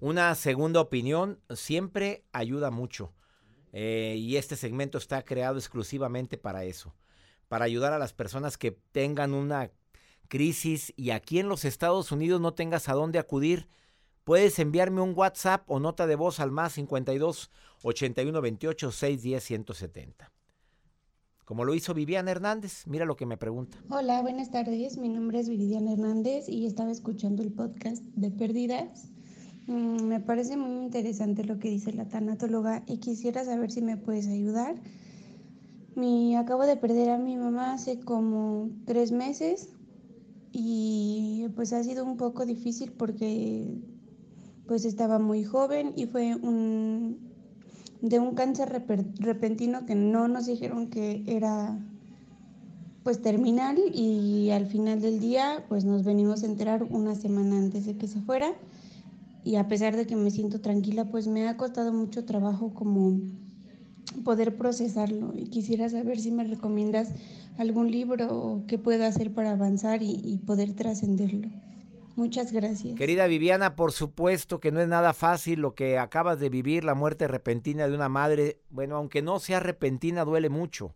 Una 0.00 0.34
segunda 0.34 0.80
opinión 0.80 1.40
siempre 1.54 2.24
ayuda 2.32 2.70
mucho. 2.70 3.12
Eh, 3.72 4.16
y 4.18 4.36
este 4.36 4.56
segmento 4.56 4.96
está 4.96 5.22
creado 5.22 5.58
exclusivamente 5.58 6.38
para 6.38 6.64
eso. 6.64 6.94
Para 7.48 7.66
ayudar 7.66 7.92
a 7.92 7.98
las 7.98 8.14
personas 8.14 8.56
que 8.56 8.72
tengan 8.92 9.34
una 9.34 9.70
crisis 10.28 10.94
y 10.96 11.10
aquí 11.10 11.38
en 11.38 11.48
los 11.48 11.66
Estados 11.66 12.12
Unidos 12.12 12.40
no 12.40 12.54
tengas 12.54 12.88
a 12.88 12.94
dónde 12.94 13.18
acudir. 13.18 13.68
Puedes 14.24 14.58
enviarme 14.58 15.02
un 15.02 15.12
WhatsApp 15.14 15.70
o 15.70 15.80
nota 15.80 16.06
de 16.06 16.14
voz 16.14 16.40
al 16.40 16.50
más 16.50 16.72
52 16.72 17.50
81 17.82 18.40
28 18.40 18.92
610 18.92 19.44
170. 19.44 20.32
Como 21.44 21.64
lo 21.64 21.74
hizo 21.74 21.92
Viviana 21.94 22.30
Hernández. 22.30 22.86
Mira 22.86 23.04
lo 23.04 23.16
que 23.16 23.26
me 23.26 23.36
pregunta. 23.36 23.76
Hola, 23.90 24.22
buenas 24.22 24.50
tardes. 24.50 24.96
Mi 24.96 25.08
nombre 25.08 25.40
es 25.40 25.48
Viridiana 25.48 25.92
Hernández 25.92 26.48
y 26.48 26.64
estaba 26.64 26.92
escuchando 26.92 27.42
el 27.42 27.52
podcast 27.52 28.02
de 28.14 28.30
Pérdidas. 28.30 29.10
Mm, 29.70 30.02
me 30.02 30.18
parece 30.18 30.56
muy 30.56 30.82
interesante 30.82 31.44
lo 31.44 31.60
que 31.60 31.70
dice 31.70 31.92
la 31.92 32.08
tanatóloga 32.08 32.82
y 32.88 32.96
quisiera 32.96 33.44
saber 33.44 33.70
si 33.70 33.82
me 33.82 33.96
puedes 33.96 34.26
ayudar. 34.26 34.74
Mi, 35.94 36.34
acabo 36.34 36.66
de 36.66 36.76
perder 36.76 37.10
a 37.10 37.18
mi 37.18 37.36
mamá 37.36 37.74
hace 37.74 38.00
como 38.00 38.70
tres 38.84 39.12
meses 39.12 39.68
y 40.50 41.46
pues 41.54 41.72
ha 41.72 41.84
sido 41.84 42.04
un 42.04 42.16
poco 42.16 42.46
difícil 42.46 42.90
porque 42.90 43.68
pues 44.66 44.84
estaba 44.84 45.20
muy 45.20 45.44
joven 45.44 45.92
y 45.94 46.06
fue 46.06 46.34
un, 46.34 47.18
de 48.02 48.18
un 48.18 48.34
cáncer 48.34 48.84
repentino 49.20 49.86
que 49.86 49.94
no 49.94 50.26
nos 50.26 50.46
dijeron 50.46 50.88
que 50.90 51.22
era 51.28 51.78
pues 53.04 53.22
terminal 53.22 53.78
y 53.94 54.50
al 54.50 54.66
final 54.66 55.00
del 55.00 55.20
día 55.20 55.64
pues 55.68 55.84
nos 55.84 56.02
venimos 56.02 56.42
a 56.42 56.46
enterar 56.46 56.82
una 56.90 57.14
semana 57.14 57.56
antes 57.56 57.86
de 57.86 57.96
que 57.96 58.08
se 58.08 58.20
fuera 58.20 58.52
y 59.44 59.56
a 59.56 59.68
pesar 59.68 59.96
de 59.96 60.06
que 60.06 60.16
me 60.16 60.30
siento 60.30 60.60
tranquila 60.60 61.06
pues 61.06 61.26
me 61.26 61.48
ha 61.48 61.56
costado 61.56 61.92
mucho 61.92 62.24
trabajo 62.24 62.74
como 62.74 63.20
poder 64.24 64.56
procesarlo 64.56 65.32
y 65.34 65.44
quisiera 65.44 65.88
saber 65.88 66.18
si 66.18 66.30
me 66.30 66.44
recomiendas 66.44 67.10
algún 67.58 67.90
libro 67.90 68.26
o 68.30 68.66
qué 68.66 68.78
puedo 68.78 69.04
hacer 69.04 69.32
para 69.32 69.52
avanzar 69.52 70.02
y, 70.02 70.20
y 70.24 70.38
poder 70.38 70.74
trascenderlo. 70.74 71.48
Muchas 72.16 72.52
gracias. 72.52 72.96
Querida 72.96 73.26
Viviana, 73.26 73.76
por 73.76 73.92
supuesto 73.92 74.60
que 74.60 74.72
no 74.72 74.80
es 74.80 74.88
nada 74.88 75.12
fácil 75.12 75.60
lo 75.60 75.74
que 75.74 75.98
acabas 75.98 76.38
de 76.40 76.50
vivir, 76.50 76.84
la 76.84 76.94
muerte 76.94 77.28
repentina 77.28 77.88
de 77.88 77.94
una 77.94 78.08
madre. 78.08 78.60
Bueno, 78.68 78.96
aunque 78.96 79.22
no 79.22 79.38
sea 79.38 79.60
repentina, 79.60 80.24
duele 80.24 80.50
mucho. 80.50 80.94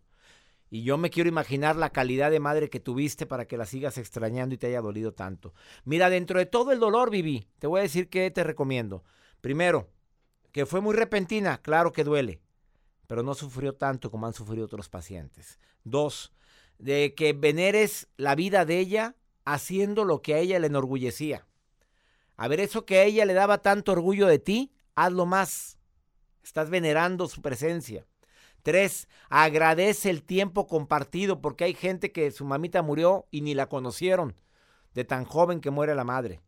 Y 0.75 0.83
yo 0.83 0.97
me 0.97 1.09
quiero 1.09 1.29
imaginar 1.29 1.77
la 1.77 1.91
calidad 1.91 2.31
de 2.31 2.41
madre 2.41 2.69
que 2.69 2.81
tuviste 2.81 3.25
para 3.25 3.47
que 3.47 3.55
la 3.55 3.65
sigas 3.65 3.97
extrañando 3.97 4.55
y 4.55 4.57
te 4.57 4.67
haya 4.67 4.81
dolido 4.81 5.13
tanto. 5.13 5.53
Mira, 5.85 6.09
dentro 6.09 6.37
de 6.37 6.45
todo 6.45 6.73
el 6.73 6.81
dolor, 6.81 7.09
Vivi, 7.09 7.47
te 7.59 7.67
voy 7.67 7.79
a 7.79 7.83
decir 7.83 8.09
que 8.09 8.29
te 8.29 8.43
recomiendo. 8.43 9.05
Primero, 9.39 9.89
que 10.51 10.65
fue 10.65 10.81
muy 10.81 10.93
repentina, 10.93 11.61
claro 11.61 11.93
que 11.93 12.03
duele, 12.03 12.41
pero 13.07 13.23
no 13.23 13.35
sufrió 13.35 13.75
tanto 13.75 14.11
como 14.11 14.27
han 14.27 14.33
sufrido 14.33 14.65
otros 14.65 14.89
pacientes. 14.89 15.61
Dos, 15.85 16.33
de 16.77 17.15
que 17.15 17.31
veneres 17.31 18.09
la 18.17 18.35
vida 18.35 18.65
de 18.65 18.79
ella 18.79 19.15
haciendo 19.45 20.03
lo 20.03 20.21
que 20.21 20.33
a 20.33 20.39
ella 20.39 20.59
le 20.59 20.67
enorgullecía. 20.67 21.47
A 22.35 22.49
ver, 22.49 22.59
eso 22.59 22.85
que 22.85 22.99
a 22.99 23.03
ella 23.05 23.23
le 23.23 23.33
daba 23.33 23.61
tanto 23.61 23.93
orgullo 23.93 24.27
de 24.27 24.39
ti, 24.39 24.73
hazlo 24.95 25.25
más. 25.25 25.77
Estás 26.43 26.69
venerando 26.69 27.29
su 27.29 27.41
presencia. 27.41 28.05
Tres, 28.65 29.07
agradece 29.29 30.09
el 30.09 30.23
tiempo 30.23 30.65
compartido 30.65 31.39
porque 31.39 31.65
hay 31.65 31.75
gente 31.75 32.11
que 32.11 32.31
su 32.31 32.45
mamita 32.45 32.81
murió 32.81 33.27
y 33.29 33.41
ni 33.41 33.53
la 33.53 33.69
conocieron, 33.69 34.33
de 34.95 35.05
tan 35.05 35.23
joven 35.23 35.61
que 35.61 35.69
muere 35.69 35.93
la 35.93 36.03
madre. 36.03 36.41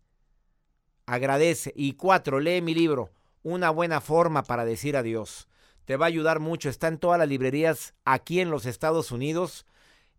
Agradece. 1.05 1.73
Y 1.75 1.93
cuatro, 1.93 2.39
lee 2.39 2.63
mi 2.63 2.73
libro, 2.73 3.11
Una 3.43 3.69
buena 3.69 4.01
forma 4.01 4.41
para 4.41 4.65
decir 4.65 4.97
adiós. 4.97 5.47
Te 5.85 5.95
va 5.95 6.05
a 6.05 6.07
ayudar 6.07 6.39
mucho. 6.39 6.69
Está 6.69 6.87
en 6.87 6.97
todas 6.97 7.19
las 7.19 7.29
librerías 7.29 7.93
aquí 8.03 8.39
en 8.39 8.49
los 8.49 8.65
Estados 8.65 9.11
Unidos 9.11 9.67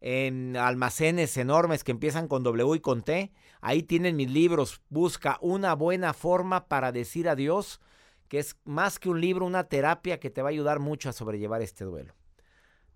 en 0.01 0.57
almacenes 0.57 1.37
enormes 1.37 1.83
que 1.83 1.91
empiezan 1.91 2.29
con 2.29 2.45
W 2.45 2.77
y 2.77 2.81
con 2.81 3.03
T. 3.03 3.33
Ahí 3.61 3.83
tienen 3.83 4.15
mis 4.15 4.31
libros. 4.31 4.83
Busca 4.89 5.37
una 5.41 5.75
buena 5.75 6.15
forma 6.15 6.69
para 6.69 6.93
decir 6.93 7.29
adiós, 7.29 7.81
que 8.29 8.39
es 8.39 8.57
más 8.65 8.99
que 8.99 9.09
un 9.09 9.21
libro, 9.21 9.47
una 9.47 9.65
terapia 9.65 10.21
que 10.21 10.31
te 10.31 10.43
va 10.43 10.49
a 10.49 10.51
ayudar 10.51 10.79
mucho 10.79 11.09
a 11.09 11.13
sobrellevar 11.13 11.63
este 11.63 11.85
duelo. 11.85 12.15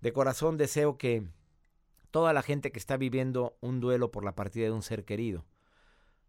De 0.01 0.13
corazón 0.13 0.57
deseo 0.57 0.97
que 0.97 1.27
toda 2.11 2.33
la 2.33 2.41
gente 2.41 2.71
que 2.71 2.79
está 2.79 2.97
viviendo 2.97 3.57
un 3.59 3.79
duelo 3.79 4.11
por 4.11 4.23
la 4.23 4.35
partida 4.35 4.65
de 4.65 4.71
un 4.71 4.83
ser 4.83 5.05
querido, 5.05 5.45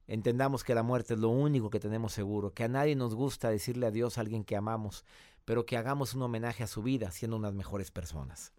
entendamos 0.06 0.64
que 0.64 0.74
la 0.74 0.82
muerte 0.82 1.14
es 1.14 1.20
lo 1.20 1.28
único 1.28 1.70
que 1.70 1.80
tenemos 1.80 2.12
seguro, 2.12 2.52
que 2.52 2.64
a 2.64 2.68
nadie 2.68 2.96
nos 2.96 3.14
gusta 3.14 3.50
decirle 3.50 3.86
adiós 3.86 4.16
a 4.16 4.22
alguien 4.22 4.44
que 4.44 4.56
amamos, 4.56 5.04
pero 5.44 5.66
que 5.66 5.76
hagamos 5.76 6.14
un 6.14 6.22
homenaje 6.22 6.62
a 6.62 6.66
su 6.68 6.82
vida 6.82 7.10
siendo 7.10 7.36
unas 7.36 7.54
mejores 7.54 7.90
personas. 7.90 8.52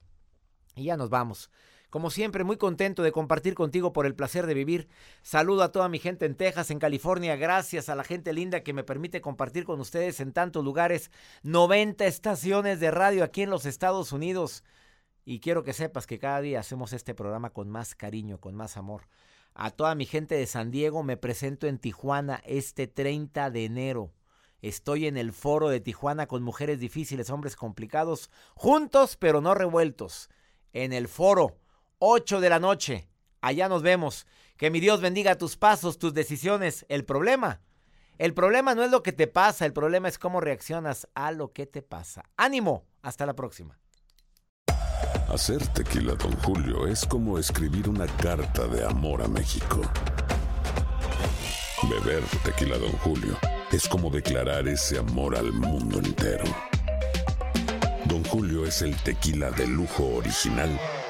Y 0.75 0.85
ya 0.85 0.97
nos 0.97 1.09
vamos. 1.09 1.49
Como 1.89 2.09
siempre, 2.09 2.43
muy 2.43 2.57
contento 2.57 3.03
de 3.03 3.11
compartir 3.11 3.53
contigo 3.55 3.93
por 3.93 4.05
el 4.05 4.15
placer 4.15 4.45
de 4.45 4.53
vivir. 4.53 4.87
Saludo 5.21 5.63
a 5.63 5.71
toda 5.71 5.89
mi 5.89 5.99
gente 5.99 6.25
en 6.25 6.35
Texas, 6.35 6.71
en 6.71 6.79
California. 6.79 7.35
Gracias 7.35 7.89
a 7.89 7.95
la 7.95 8.03
gente 8.03 8.33
linda 8.33 8.63
que 8.63 8.73
me 8.73 8.83
permite 8.83 9.21
compartir 9.21 9.65
con 9.65 9.79
ustedes 9.79 10.19
en 10.19 10.33
tantos 10.33 10.63
lugares. 10.63 11.11
90 11.43 12.05
estaciones 12.05 12.79
de 12.79 12.91
radio 12.91 13.23
aquí 13.23 13.43
en 13.43 13.49
los 13.49 13.65
Estados 13.65 14.11
Unidos. 14.11 14.63
Y 15.23 15.39
quiero 15.39 15.63
que 15.63 15.73
sepas 15.73 16.05
que 16.05 16.19
cada 16.19 16.41
día 16.41 16.59
hacemos 16.59 16.93
este 16.93 17.15
programa 17.15 17.49
con 17.49 17.69
más 17.69 17.95
cariño, 17.95 18.39
con 18.39 18.55
más 18.55 18.77
amor. 18.77 19.07
A 19.53 19.71
toda 19.71 19.95
mi 19.95 20.05
gente 20.05 20.35
de 20.35 20.47
San 20.47 20.69
Diego 20.69 21.01
me 21.01 21.17
presento 21.17 21.67
en 21.67 21.79
Tijuana 21.79 22.41
este 22.45 22.87
30 22.87 23.49
de 23.51 23.65
enero. 23.65 24.11
Estoy 24.61 25.07
en 25.07 25.15
el 25.15 25.31
foro 25.31 25.69
de 25.69 25.79
Tijuana 25.79 26.27
con 26.27 26.43
mujeres 26.43 26.79
difíciles, 26.79 27.29
hombres 27.29 27.55
complicados, 27.55 28.29
juntos 28.53 29.15
pero 29.15 29.39
no 29.39 29.53
revueltos 29.53 30.29
en 30.73 30.91
el 30.91 31.07
foro, 31.07 31.55
8 32.07 32.39
de 32.39 32.49
la 32.49 32.59
noche. 32.59 33.09
Allá 33.41 33.67
nos 33.67 33.81
vemos. 33.81 34.27
Que 34.57 34.69
mi 34.69 34.79
Dios 34.79 35.01
bendiga 35.01 35.39
tus 35.39 35.57
pasos, 35.57 35.97
tus 35.97 36.13
decisiones. 36.13 36.85
El 36.87 37.03
problema, 37.03 37.61
el 38.19 38.35
problema 38.35 38.75
no 38.75 38.83
es 38.83 38.91
lo 38.91 39.01
que 39.01 39.11
te 39.11 39.25
pasa, 39.25 39.65
el 39.65 39.73
problema 39.73 40.07
es 40.07 40.19
cómo 40.19 40.39
reaccionas 40.39 41.07
a 41.15 41.31
lo 41.31 41.51
que 41.51 41.65
te 41.65 41.81
pasa. 41.81 42.23
Ánimo, 42.37 42.85
hasta 43.01 43.25
la 43.25 43.33
próxima. 43.33 43.79
Hacer 45.29 45.65
tequila, 45.69 46.13
Don 46.13 46.31
Julio, 46.43 46.85
es 46.85 47.03
como 47.05 47.39
escribir 47.39 47.89
una 47.89 48.05
carta 48.05 48.67
de 48.67 48.85
amor 48.85 49.23
a 49.23 49.27
México. 49.27 49.81
Beber 51.89 52.23
tequila, 52.43 52.77
Don 52.77 52.91
Julio, 52.99 53.35
es 53.71 53.87
como 53.87 54.11
declarar 54.11 54.67
ese 54.67 54.99
amor 54.99 55.35
al 55.35 55.51
mundo 55.51 55.97
entero. 55.97 56.45
Don 58.05 58.23
Julio 58.25 58.63
es 58.65 58.83
el 58.83 58.95
tequila 58.97 59.49
de 59.49 59.65
lujo 59.65 60.05
original, 60.05 60.79